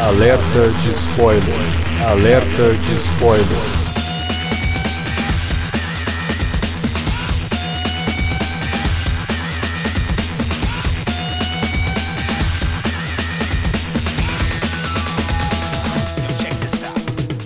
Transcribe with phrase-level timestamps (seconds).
[0.00, 1.42] Alerta de spoiler.
[2.08, 3.46] Alerta de spoiler.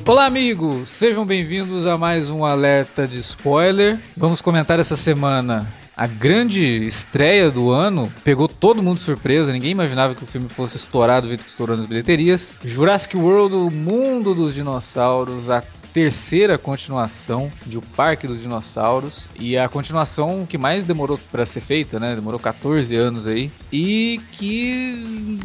[0.06, 0.90] Olá, amigos!
[0.90, 3.98] Sejam bem-vindos a mais um alerta de spoiler.
[4.16, 5.66] Vamos comentar essa semana
[5.96, 10.48] a grande estreia do ano pegou todo mundo de surpresa, ninguém imaginava que o filme
[10.48, 12.56] fosse estourar do jeito que estourou nas bilheterias.
[12.64, 19.56] Jurassic World, o mundo dos dinossauros, a terceira continuação de O Parque dos Dinossauros e
[19.56, 22.16] a continuação que mais demorou para ser feita, né?
[22.16, 25.38] Demorou 14 anos aí e que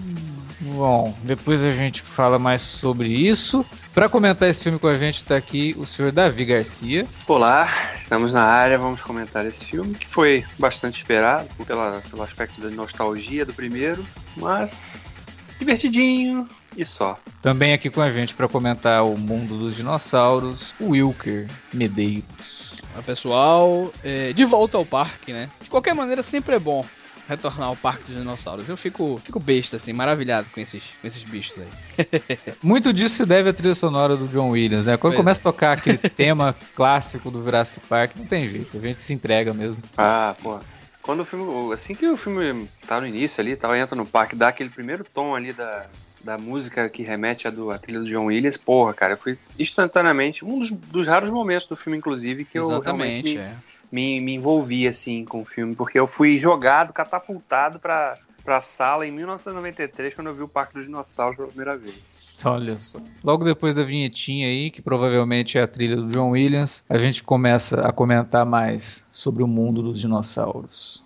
[0.61, 3.65] Bom, depois a gente fala mais sobre isso.
[3.93, 7.07] Para comentar esse filme com a gente está aqui o senhor Davi Garcia.
[7.27, 7.69] Olá,
[8.01, 12.69] estamos na área, vamos comentar esse filme que foi bastante esperado pela, pelo aspecto da
[12.69, 14.05] nostalgia do primeiro,
[14.35, 15.23] mas
[15.57, 17.17] divertidinho e só.
[17.41, 22.81] Também aqui com a gente para comentar o mundo dos dinossauros, o Wilker Medeiros.
[22.93, 25.49] Olá pessoal, é, de volta ao parque, né?
[25.61, 26.83] De qualquer maneira, sempre é bom
[27.29, 28.67] retornar ao Parque dos Dinossauros.
[28.67, 32.07] Eu fico, fico besta, assim, maravilhado com esses, com esses bichos aí.
[32.63, 34.97] Muito disso se deve à trilha sonora do John Williams, né?
[34.97, 35.41] Quando pois começa é.
[35.41, 39.53] a tocar aquele tema clássico do Jurassic Park, não tem jeito, a gente se entrega
[39.53, 39.77] mesmo.
[39.95, 40.59] Ah, pô.
[41.03, 41.73] Quando o filme.
[41.73, 45.03] Assim que o filme tá no início ali, tal, entra no parque, dá aquele primeiro
[45.03, 45.85] tom ali da,
[46.23, 49.37] da música que remete à, do, à trilha do John Williams, porra, cara, eu fui
[49.57, 50.43] instantaneamente.
[50.43, 53.55] Um dos, dos raros momentos do filme, inclusive, que Exatamente, eu realmente me, é
[53.91, 59.05] me, me envolvi assim com o filme, porque eu fui jogado, catapultado para a sala
[59.05, 61.95] em 1993 quando eu vi o Parque dos Dinossauros pela primeira vez.
[62.43, 62.99] Olha só.
[63.23, 67.21] Logo depois da vinhetinha aí, que provavelmente é a trilha do John Williams, a gente
[67.21, 71.03] começa a comentar mais sobre o mundo dos dinossauros.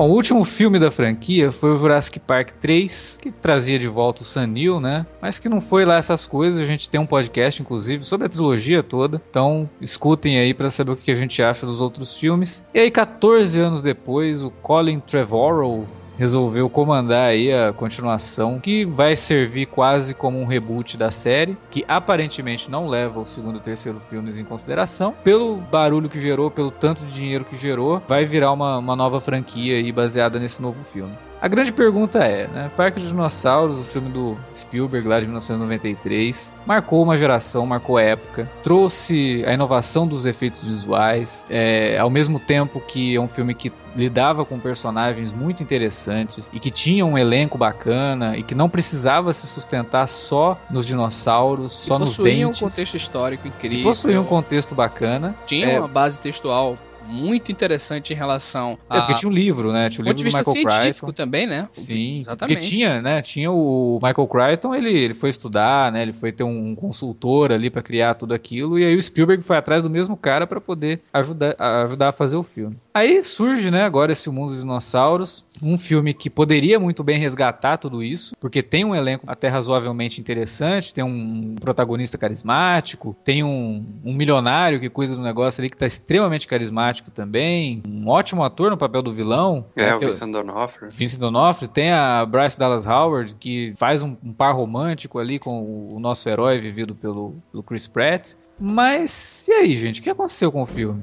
[0.00, 4.22] Bom, o último filme da franquia foi o Jurassic Park 3, que trazia de volta
[4.22, 5.04] o Sam Neill, né?
[5.20, 6.58] Mas que não foi lá essas coisas.
[6.58, 9.20] A gente tem um podcast, inclusive, sobre a trilogia toda.
[9.28, 12.64] Então, escutem aí para saber o que a gente acha dos outros filmes.
[12.72, 15.84] E aí, 14 anos depois, o Colin Trevorrow
[16.20, 21.82] resolveu comandar aí a continuação que vai servir quase como um reboot da série, que
[21.88, 25.14] aparentemente não leva o segundo e terceiro filmes em consideração.
[25.24, 29.18] Pelo barulho que gerou, pelo tanto de dinheiro que gerou, vai virar uma, uma nova
[29.18, 31.16] franquia aí baseada nesse novo filme.
[31.40, 32.70] A grande pergunta é, né?
[32.76, 38.02] Parque dos Dinossauros, o filme do Spielberg lá de 1993, marcou uma geração, marcou a
[38.02, 43.54] época, trouxe a inovação dos efeitos visuais, é, ao mesmo tempo que é um filme
[43.54, 48.68] que lidava com personagens muito interessantes e que tinha um elenco bacana e que não
[48.68, 52.60] precisava se sustentar só nos dinossauros, só nos dentes.
[52.60, 53.84] um contexto histórico incrível.
[53.84, 55.34] Possuía um contexto bacana.
[55.46, 56.76] Tinha é, uma base textual
[57.10, 58.98] muito interessante em relação a.
[58.98, 59.90] É, porque tinha um livro, né?
[59.90, 61.12] Tinha o um livro do Michael científico Crichton.
[61.12, 61.66] também, né?
[61.70, 62.56] Sim, exatamente.
[62.56, 63.20] Porque tinha, né?
[63.22, 66.02] Tinha o Michael Crichton, ele, ele foi estudar, né?
[66.02, 68.78] Ele foi ter um consultor ali para criar tudo aquilo.
[68.78, 71.54] E aí o Spielberg foi atrás do mesmo cara para poder ajudar,
[71.84, 72.76] ajudar a fazer o filme.
[72.92, 77.76] Aí surge, né, agora esse mundo dos dinossauros, um filme que poderia muito bem resgatar
[77.76, 83.84] tudo isso, porque tem um elenco até razoavelmente interessante, tem um protagonista carismático, tem um,
[84.04, 88.70] um milionário que cuida do negócio ali que tá extremamente carismático também, um ótimo ator
[88.70, 89.64] no papel do vilão.
[89.76, 90.90] É, o Vincent D'Onofrio.
[90.90, 95.62] Vincent D'Onofrio, tem a Bryce Dallas Howard, que faz um, um par romântico ali com
[95.62, 98.34] o, o nosso herói vivido pelo, pelo Chris Pratt.
[98.58, 100.00] Mas, e aí, gente?
[100.00, 101.02] O que aconteceu com o filme?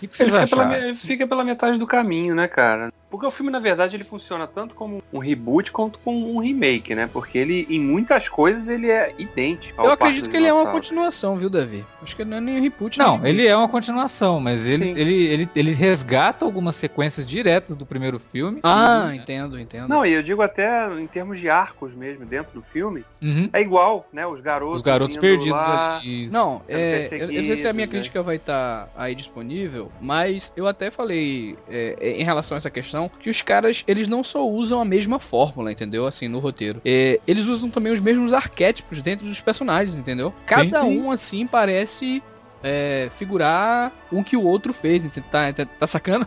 [0.00, 0.70] Que, que vocês fica acharam?
[0.70, 2.90] Pela, fica pela metade do caminho, né, cara?
[3.10, 6.94] Porque o filme, na verdade, ele funciona tanto como um reboot quanto como um remake,
[6.94, 7.10] né?
[7.12, 9.82] Porque ele, em muitas coisas, ele é idêntico.
[9.82, 11.84] Eu acredito que ele é uma continuação, viu, Davi?
[12.00, 12.98] Acho que ele não é nem um reboot.
[12.98, 17.74] Não, nem ele é uma continuação, mas ele, ele, ele, ele resgata algumas sequências diretas
[17.74, 18.60] do primeiro filme.
[18.62, 19.88] Ah, e, entendo, entendo.
[19.88, 23.50] Não, e eu digo até em termos de arcos mesmo, dentro do filme, uhum.
[23.52, 24.24] é igual, né?
[24.24, 24.76] Os garotos.
[24.76, 26.28] Os garotos perdidos lá, ali.
[26.30, 27.90] Não, é, eu, eu, não sei se a minha né?
[27.90, 32.70] crítica vai estar tá aí disponível, mas eu até falei é, em relação a essa
[32.70, 36.06] questão que os caras eles não só usam a mesma fórmula, entendeu?
[36.06, 36.80] Assim, no roteiro.
[36.84, 40.32] É, eles usam também os mesmos arquétipos dentro dos personagens, entendeu?
[40.46, 41.00] Cada sim, sim.
[41.00, 42.22] um, assim, parece
[42.62, 45.04] é, figurar um que o outro fez.
[45.30, 46.26] Tá, tá, tá sacando?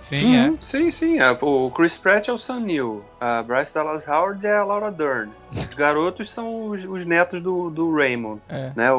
[0.00, 0.48] Sim, é.
[0.48, 0.58] Uhum.
[0.60, 1.18] Sim, sim.
[1.18, 1.36] É.
[1.40, 3.04] O Chris Pratt é o Sam Neill.
[3.20, 5.30] A Bryce Dallas Howard é a Laura Dern.
[5.52, 8.40] Os garotos são os, os netos do, do Raymond.
[8.48, 8.72] É.
[8.76, 8.92] Né?
[8.92, 8.98] O,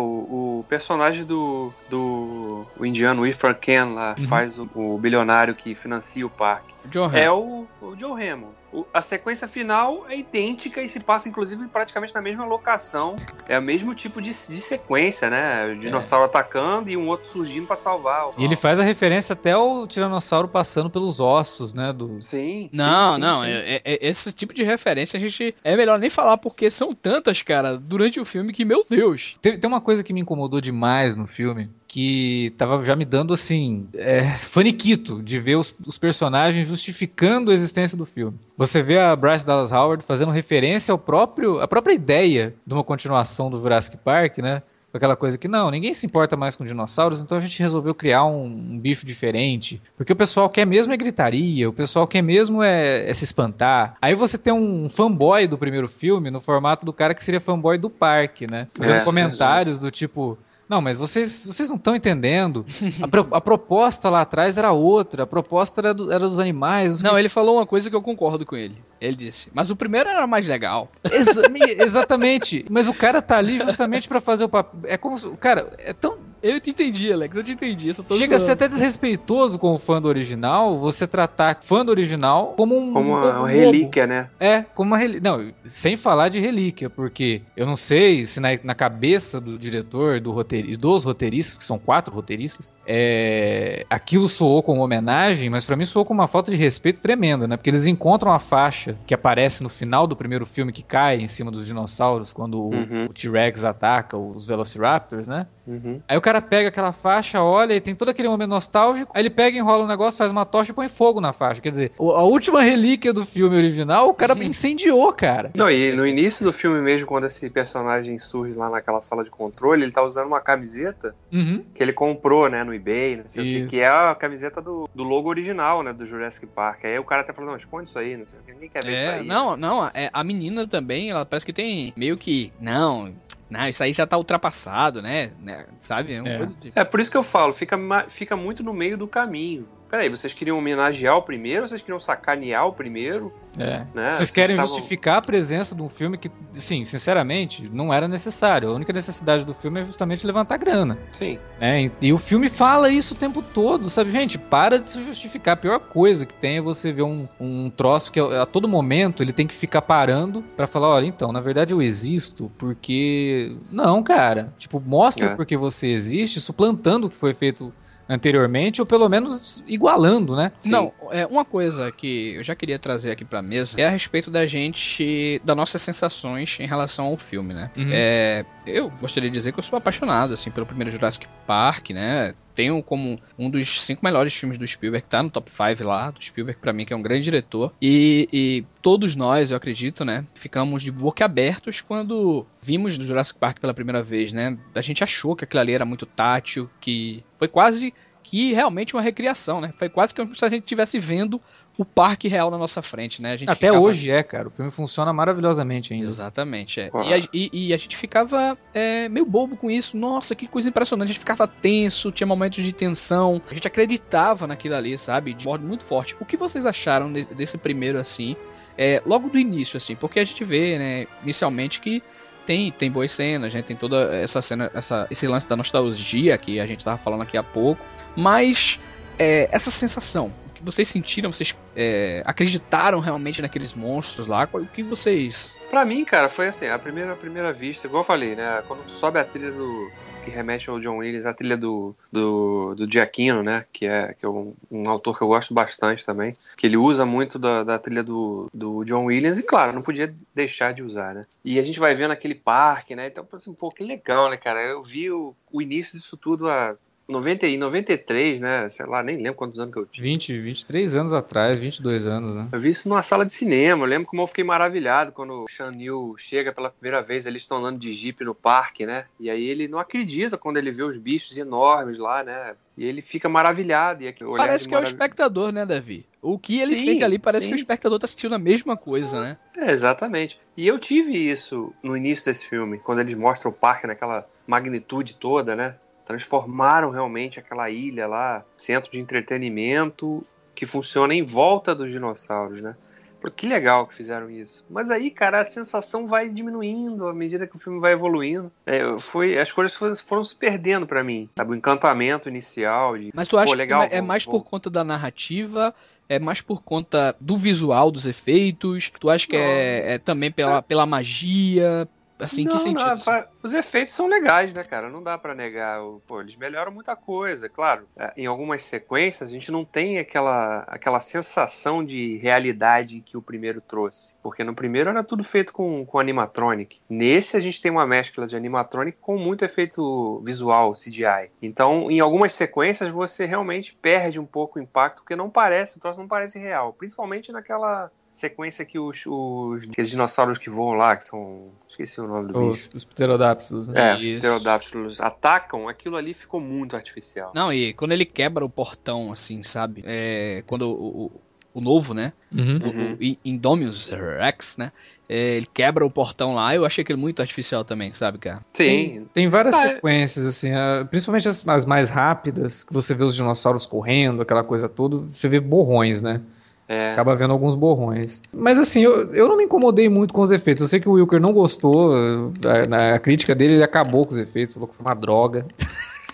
[0.60, 4.26] o, personagem do, do o indiano Ifar Ken lá, uhum.
[4.26, 6.74] faz o, o, bilionário que financia o parque.
[6.86, 8.55] John é o, o John Hammond
[8.94, 13.16] a sequência final é idêntica e se passa, inclusive, praticamente na mesma locação.
[13.48, 15.74] É o mesmo tipo de, de sequência, né?
[15.74, 16.28] O dinossauro é.
[16.28, 18.30] atacando e um outro surgindo para salvar.
[18.38, 21.94] E ele faz a referência até ao tiranossauro passando pelos ossos, né?
[21.94, 22.22] Do...
[22.22, 22.70] Sim.
[22.74, 23.44] Não, sim, não.
[23.44, 23.50] Sim.
[23.50, 25.56] É, é, esse tipo de referência a gente.
[25.64, 29.36] É melhor nem falar, porque são tantas, cara, durante o filme que, meu Deus.
[29.42, 33.34] Tem, tem uma coisa que me incomodou demais no filme que tava já me dando
[33.34, 38.38] assim é, faniquito de ver os, os, personagens justificando a existência do filme.
[38.58, 42.84] Você vê a Bryce Dallas Howard fazendo referência ao próprio a própria ideia de uma
[42.84, 44.62] continuação do Jurassic Park, né?
[44.98, 48.24] aquela coisa que não, ninguém se importa mais com dinossauros, então a gente resolveu criar
[48.26, 49.82] um, um bife diferente.
[49.98, 53.98] Porque o pessoal quer mesmo é gritaria, o pessoal quer mesmo é, é, se espantar.
[54.02, 57.78] Aí você tem um fanboy do primeiro filme no formato do cara que seria fanboy
[57.78, 58.68] do parque, né?
[58.74, 60.38] Fazendo é, comentários do tipo.
[60.68, 62.66] Não, mas vocês, vocês não estão entendendo.
[63.02, 65.24] A, pro, a, proposta lá atrás era outra.
[65.24, 67.02] A proposta era, do, era dos animais.
[67.02, 67.20] Não, que...
[67.20, 68.76] ele falou uma coisa que eu concordo com ele.
[69.00, 70.90] Ele disse, mas o primeiro era mais legal.
[71.12, 71.44] Exa
[71.80, 72.66] exatamente.
[72.70, 74.82] Mas o cara tá ali justamente para fazer o papel.
[74.86, 75.38] É como.
[75.38, 76.18] Cara, é tão.
[76.42, 77.36] Eu te entendi, Alex.
[77.36, 77.94] Eu te entendi.
[77.94, 78.36] Chega zoando.
[78.36, 82.78] a ser até desrespeitoso com o fã do original você tratar fã do original como
[82.78, 82.94] um.
[82.94, 84.30] Como uma, um uma relíquia, né?
[84.40, 85.22] É, como uma relíquia.
[85.32, 90.20] Não, sem falar de relíquia, porque eu não sei se na, na cabeça do diretor,
[90.20, 95.76] do roteirista, dos roteiristas, que são quatro roteiristas, é, aquilo soou como homenagem, mas para
[95.76, 97.58] mim soou como uma falta de respeito tremenda, né?
[97.58, 101.28] Porque eles encontram a faixa que aparece no final do primeiro filme que cai em
[101.28, 103.06] cima dos dinossauros quando uhum.
[103.08, 105.48] o, o T-Rex ataca os Velociraptors, né?
[105.68, 106.02] Uhum.
[106.08, 109.30] Aí o cara pega aquela faixa, olha e tem todo aquele momento nostálgico, aí ele
[109.30, 111.62] pega, enrola um negócio, faz uma tocha e põe fogo na faixa.
[111.62, 115.52] Quer dizer, a última relíquia do filme original, o cara incendiou, cara.
[115.56, 119.30] Não, e no início do filme mesmo, quando esse personagem surge lá naquela sala de
[119.30, 121.64] controle, ele tá usando uma camiseta uhum.
[121.74, 124.90] que ele comprou, né, no eBay, não sei o que, que é a camiseta do,
[124.94, 126.86] do logo original, né, do Jurassic Park.
[126.86, 128.84] Aí o cara até falou, não, esconde isso aí, não sei o que, ninguém quer
[128.84, 129.28] ver é, isso aí.
[129.28, 133.14] Não, não, é, a menina também, ela parece que tem meio que, não,
[133.50, 135.32] não, isso aí já tá ultrapassado, né?
[135.40, 135.66] né?
[135.80, 136.14] Sabe?
[136.14, 136.46] É, é.
[136.46, 136.72] De...
[136.76, 137.78] é, por isso que eu falo, fica,
[138.10, 139.68] fica muito no meio do caminho.
[139.96, 143.34] Peraí, vocês queriam homenagear o primeiro vocês queriam sacanear o primeiro?
[143.58, 143.86] É.
[143.94, 144.10] Né?
[144.10, 148.68] Vocês querem justificar a presença de um filme que, sim, sinceramente, não era necessário.
[148.68, 150.98] A única necessidade do filme é justamente levantar grana.
[151.14, 151.40] Sim.
[151.62, 154.12] É, e o filme fala isso o tempo todo, sabe?
[154.12, 155.54] Gente, para de se justificar.
[155.54, 159.24] A pior coisa que tem é você ver um, um troço que a todo momento
[159.24, 163.56] ele tem que ficar parando para falar, olha, então, na verdade eu existo porque...
[163.72, 164.54] Não, cara.
[164.58, 165.36] Tipo, mostra é.
[165.38, 167.72] porque você existe, suplantando o que foi feito
[168.08, 170.52] anteriormente, ou pelo menos igualando, né?
[170.62, 170.70] Sim.
[170.70, 174.30] Não, é uma coisa que eu já queria trazer aqui pra mesa é a respeito
[174.30, 177.72] da gente, das nossas sensações em relação ao filme, né?
[177.76, 177.90] Uhum.
[177.92, 182.34] É, eu gostaria de dizer que eu sou apaixonado, assim, pelo primeiro Jurassic Park, né?
[182.56, 186.24] Tenho como um dos cinco melhores filmes do Spielberg, tá no top 5 lá, do
[186.24, 187.74] Spielberg, para mim, que é um grande diretor.
[187.82, 193.38] E, e, todos nós, eu acredito, né, ficamos de boca abertos quando vimos do Jurassic
[193.38, 194.58] Park pela primeira vez, né?
[194.74, 197.94] A gente achou que aquilo ali era muito tátil, que foi quase
[198.26, 199.72] que realmente uma recriação, né?
[199.78, 201.40] Foi quase como se a gente estivesse vendo
[201.78, 203.34] o parque real na nossa frente, né?
[203.48, 203.80] Até ficava...
[203.80, 204.48] hoje é, cara.
[204.48, 206.08] O filme funciona maravilhosamente ainda.
[206.08, 206.90] Exatamente, é.
[206.92, 209.96] E a, e, e a, gente ficava é, meio bobo com isso.
[209.96, 211.10] Nossa, que coisa impressionante.
[211.10, 213.40] A gente ficava tenso, tinha momentos de tensão.
[213.50, 215.36] A gente acreditava naquilo ali, sabe?
[215.36, 216.16] De modo muito forte.
[216.20, 218.36] O que vocês acharam desse primeiro, assim?
[218.76, 222.02] É, logo do início, assim, porque a gente vê, né, inicialmente que
[222.46, 226.60] tem, tem boas cenas, gente tem toda essa cena, essa, esse lance da nostalgia que
[226.60, 227.84] a gente tava falando aqui há pouco.
[228.16, 228.80] Mas
[229.20, 230.32] é, essa sensação,
[230.66, 234.50] vocês sentiram, vocês é, acreditaram realmente naqueles monstros lá?
[234.52, 235.56] O que vocês.
[235.70, 238.64] Pra mim, cara, foi assim, a primeira, a primeira vista, igual eu falei, né?
[238.68, 239.92] Quando sobe a trilha do.
[240.24, 243.66] que remete ao John Williams, a trilha do, do, do Giacchino, né?
[243.72, 246.36] Que é, que é um, um, autor que eu gosto bastante também.
[246.56, 250.14] Que ele usa muito da, da trilha do, do John Williams, e claro, não podia
[250.34, 251.26] deixar de usar, né?
[251.44, 253.08] E a gente vai vendo aquele parque, né?
[253.08, 254.62] Então, assim, pô, que legal, né, cara?
[254.62, 256.76] Eu vi o, o início disso tudo há
[257.08, 258.68] 90 e 93, né?
[258.70, 260.04] Sei lá, nem lembro quantos anos que eu tinha.
[260.04, 262.50] 20, 23 anos atrás, 22 anos, né?
[262.52, 263.84] Eu vi isso numa sala de cinema.
[263.86, 267.58] Eu lembro como eu fiquei maravilhado quando o New chega pela primeira vez, eles estão
[267.58, 269.06] andando de jeep no parque, né?
[269.20, 272.56] E aí ele não acredita quando ele vê os bichos enormes lá, né?
[272.78, 274.04] E ele fica maravilhado.
[274.04, 274.88] E parece que marav...
[274.88, 276.06] é o espectador, né, Davi?
[276.22, 277.50] O que ele sim, sente ali parece sim.
[277.50, 279.38] que o espectador tá assistindo a mesma coisa, né?
[279.56, 280.40] É, exatamente.
[280.58, 285.16] E eu tive isso no início desse filme, quando eles mostram o parque naquela magnitude
[285.16, 285.76] toda, né?
[286.06, 290.22] Transformaram realmente aquela ilha lá, centro de entretenimento
[290.54, 292.76] que funciona em volta dos dinossauros, né?
[293.20, 294.64] Pô, que legal que fizeram isso.
[294.70, 298.52] Mas aí, cara, a sensação vai diminuindo à medida que o filme vai evoluindo.
[298.66, 301.30] É, foi, as coisas foram, foram se perdendo para mim.
[301.38, 301.52] Sabe?
[301.52, 302.98] O encantamento inicial.
[302.98, 305.74] De, Mas tu acha legal, que é vou- mais vou- por conta da narrativa?
[306.08, 308.92] É mais por conta do visual, dos efeitos?
[309.00, 311.88] Tu acha que é, é também pela, pela magia?
[312.18, 312.88] Assim, em que Não, sentido?
[312.90, 314.90] não, fa- os efeitos são legais, né, cara?
[314.90, 315.80] Não dá pra negar.
[316.08, 317.88] Pô, eles melhoram muita coisa, claro.
[317.98, 323.22] É, Em algumas sequências a gente não tem aquela, aquela sensação de realidade que o
[323.22, 324.16] primeiro trouxe.
[324.24, 326.80] Porque no primeiro era tudo feito com, com animatronic.
[326.90, 331.32] Nesse a gente tem uma mescla de animatronic com muito efeito visual, CGI.
[331.42, 335.82] Então, em algumas sequências você realmente perde um pouco o impacto, porque não parece, o
[335.82, 336.72] troço não parece real.
[336.74, 341.52] Principalmente naquela sequência que os, os aqueles dinossauros que voam lá, que são.
[341.68, 342.70] Esqueci o nome do bicho.
[342.70, 343.92] Os, os pterodáptilos, né?
[343.92, 344.20] É, Isso.
[344.22, 347.32] pterodáctilos atacam, aquilo ali ficou muito artificial.
[347.36, 349.84] Não, e quando ele quebra o portão, assim, sabe?
[349.86, 351.22] É, quando o, o,
[351.56, 352.14] o novo, né?
[352.32, 352.58] Uhum.
[352.58, 352.94] O, Uhum.
[353.00, 354.72] o I- Indominus Rex, né?
[355.08, 358.42] É, ele quebra o portão lá, eu achei aquilo muito artificial também, sabe, cara?
[358.54, 359.06] Sim.
[359.14, 359.74] Tem várias Ah, é.
[359.76, 364.44] sequências, assim, ah, principalmente as, as mais rápidas, que você vê os dinossauros correndo, aquela
[364.44, 366.22] coisa toda, você vê borrões, né?
[366.68, 366.94] É.
[366.94, 368.22] Acaba vendo alguns borrões.
[368.34, 370.64] Mas assim, eu, eu não me incomodei muito com os efeitos.
[370.64, 374.20] Eu sei que o Wilker não gostou, ah, na crítica dele ele acabou com os
[374.20, 375.46] efeitos, falou que foi uma droga.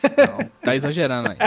[0.03, 1.37] Não, tá exagerando aí.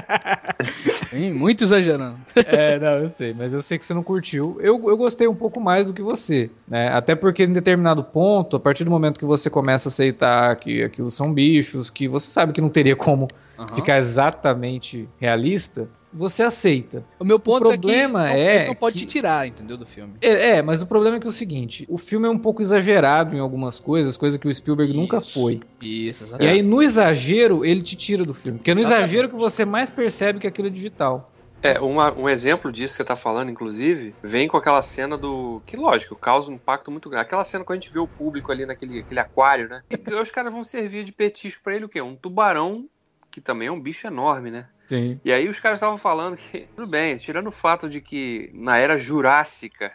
[0.65, 2.17] Sim, muito exagerando.
[2.37, 4.57] É, não, eu sei, mas eu sei que você não curtiu.
[4.61, 6.89] Eu, eu gostei um pouco mais do que você, né?
[6.89, 10.85] Até porque em determinado ponto, a partir do momento que você começa a aceitar que
[10.85, 13.75] aquilo são bichos, que você sabe que não teria como Aham.
[13.75, 17.04] ficar exatamente realista, você aceita.
[17.18, 19.85] O meu ponto problema é que não, é não pode que- te tirar, entendeu, do
[19.85, 20.14] filme.
[20.21, 22.62] É, é, mas o problema é que é o seguinte: o filme é um pouco
[22.62, 25.33] exagerado em algumas coisas, coisa que o Spielberg nunca Isso.
[25.33, 25.61] foi.
[25.80, 26.52] Isso, E exatamente.
[26.52, 28.59] aí, no exagero, ele te tira do filme.
[28.59, 29.04] Porque é no Exatamente.
[29.11, 31.30] exagero que você mais percebe que aquilo é digital.
[31.62, 35.62] É, uma- um exemplo disso que você tá falando, inclusive, vem com aquela cena do.
[35.66, 37.25] Que lógico, causa um impacto muito grande.
[37.25, 39.80] Aquela cena quando a gente vê o público ali naquele aquele aquário, né?
[39.90, 42.02] E os caras vão servir de petisco pra ele o quê?
[42.02, 42.87] Um tubarão,
[43.33, 44.68] que também é um bicho enorme, né?
[44.85, 45.21] Sim.
[45.25, 48.76] E aí os caras estavam falando que, tudo bem, tirando o fato de que na
[48.79, 49.93] era jurássica,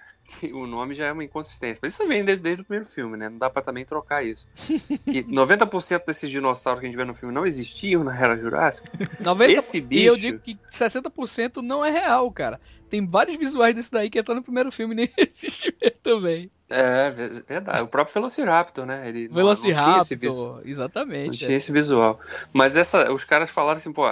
[0.53, 1.79] o nome já é uma inconsistência.
[1.81, 3.29] Mas isso vem desde, desde o primeiro filme, né?
[3.29, 4.48] Não dá pra também trocar isso.
[5.05, 8.89] Que 90% desses dinossauros que a gente vê no filme não existiam na era jurássica.
[9.19, 12.60] 90, esse E eu bicho- digo que 60% não é real, cara.
[12.89, 15.72] Tem vários visuais desse daí que entram no primeiro filme e nem existe
[16.03, 16.50] também.
[16.69, 17.81] É, ve- verdade.
[17.81, 19.08] O próprio Velociraptor, né?
[19.10, 21.38] Ele não- não tinha esse visu- Velociraptor, Não exatamente.
[21.39, 21.55] tinha é.
[21.55, 22.19] esse visual.
[22.53, 24.03] Mas essa, os caras falaram assim, pô,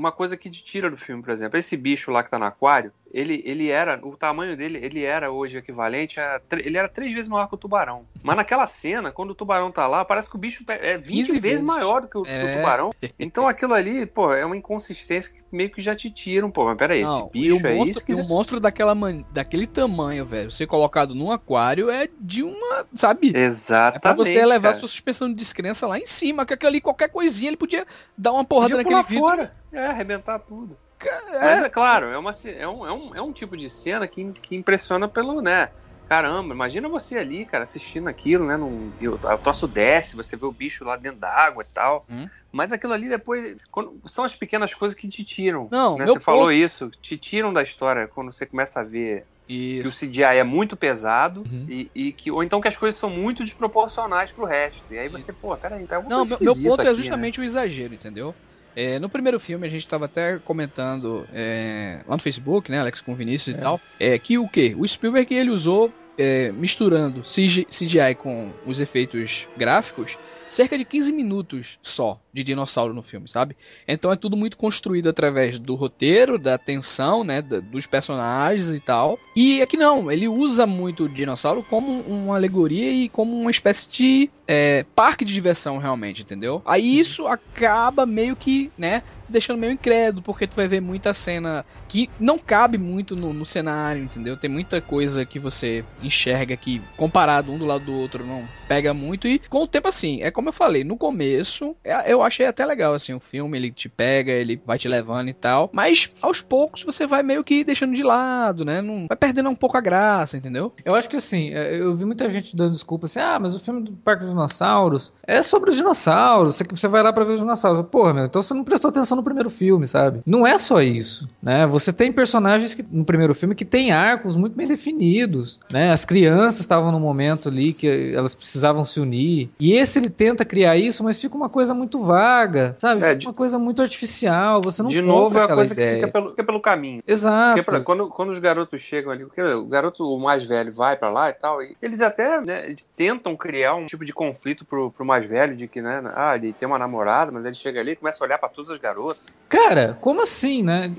[0.00, 2.46] uma coisa que te tira do filme, por exemplo, esse bicho lá que tá no
[2.46, 7.12] aquário, ele, ele era, o tamanho dele, ele era hoje equivalente a, ele era três
[7.12, 8.04] vezes maior que o tubarão.
[8.22, 11.32] Mas naquela cena, quando o tubarão tá lá, parece que o bicho é 20 15
[11.32, 11.66] vezes, vezes.
[11.66, 12.56] maior do que o, É.
[12.56, 12.90] tubarão.
[13.18, 16.70] Então aquilo ali, pô, é uma inconsistência que meio que já te tira um pouco.
[16.70, 19.22] Mas peraí, Não, esse bicho e é monstro, isso que e o monstro daquela man...
[19.32, 23.32] daquele tamanho, velho, ser colocado num aquário é de uma, sabe?
[23.36, 23.96] Exatamente.
[23.96, 24.74] É pra você elevar cara.
[24.74, 27.84] sua suspensão de descrença lá em cima, que aquilo ali, qualquer coisinha, ele podia
[28.16, 29.28] dar uma porrada Podia naquele vidro.
[29.28, 29.52] fora.
[29.72, 30.76] É, arrebentar tudo.
[31.08, 34.06] É, Mas é claro, é, uma, é, um, é, um, é um tipo de cena
[34.06, 35.70] que, que impressiona pelo, né?
[36.06, 38.56] Caramba, imagina você ali, cara, assistindo aquilo, né?
[38.56, 42.04] Num, o, troço desce, você vê o bicho lá dentro da água e tal.
[42.10, 42.26] Hum.
[42.52, 43.54] Mas aquilo ali depois.
[43.70, 45.68] quando- são as pequenas coisas que te tiram.
[45.70, 46.06] Não, né?
[46.06, 49.88] Você falou ponto- isso, te tiram da história quando você começa a ver que o
[49.88, 50.00] Isso.
[50.06, 51.66] CGI é muito pesado Uhum.
[51.68, 52.28] e, e que.
[52.30, 54.92] Ou então que as coisas são muito desproporcionais pro resto.
[54.92, 56.92] E aí você, pô, peraí, tá Não, meu, meu ponto é aqui, né?
[56.96, 58.34] justamente o exagero, entendeu?
[58.74, 63.00] É, no primeiro filme, a gente tava até comentando é, lá no Facebook, né, Alex
[63.00, 64.74] com Vinícius e tal, é que o que?
[64.78, 70.18] O Spielberg ele usou, é, misturando CG CGI com os efeitos gráficos,
[70.50, 73.56] cerca de 15 minutos só de dinossauro no filme, sabe?
[73.86, 78.80] Então é tudo muito construído através do roteiro, da tensão, né, da- dos personagens e
[78.80, 79.18] tal.
[79.36, 83.90] E aqui não, ele usa muito o dinossauro como uma alegoria e como uma espécie
[83.90, 86.60] de é, parque de diversão realmente, entendeu?
[86.66, 91.14] Aí isso acaba meio que, né, te deixando meio incrédulo, porque tu vai ver muita
[91.14, 94.36] cena que não cabe muito no, no cenário, entendeu?
[94.36, 98.92] Tem muita coisa que você enxerga que, comparado um do lado do outro, não pega
[98.92, 99.28] muito.
[99.28, 102.64] E com o tempo, assim, é como eu falei, no começo, é- eu achei até
[102.64, 105.68] legal, assim, o filme, ele te pega, ele vai te levando e tal.
[105.70, 108.80] Mas, aos poucos, você vai meio que deixando de lado, né?
[108.80, 110.72] Não, vai perdendo um pouco a graça, entendeu?
[110.82, 113.60] Eu acho que assim, é, eu vi muita gente dando desculpa assim, ah, mas o
[113.60, 117.34] filme do Parque dos Dinossauros é sobre os dinossauros, você, você vai lá pra ver
[117.34, 117.84] os dinossauros.
[117.90, 120.22] Porra, meu, então você não prestou atenção no primeiro filme, sabe?
[120.24, 121.66] Não é só isso, né?
[121.66, 125.92] Você tem personagens que, no primeiro filme que tem arcos muito bem definidos, né?
[125.92, 129.50] As crianças estavam no momento ali que elas precisavam se unir.
[129.60, 133.00] E esse ele tenta criar isso, mas fica uma coisa muito vaga, sabe?
[133.02, 135.90] É, Fica de- uma coisa muito artificial, você não de novo é a coisa ideia.
[135.90, 137.00] que fica pelo, fica pelo caminho.
[137.06, 137.64] Exato.
[137.64, 141.30] Pra- quando, quando os garotos chegam ali, o garoto o mais velho vai pra lá
[141.30, 145.24] e tal, e eles até né, tentam criar um tipo de conflito pro, pro mais
[145.26, 148.22] velho, de que, né, ah, ele tem uma namorada, mas ele chega ali e começa
[148.22, 149.22] a olhar pra todas as garotas.
[149.48, 150.92] Cara, como assim, né?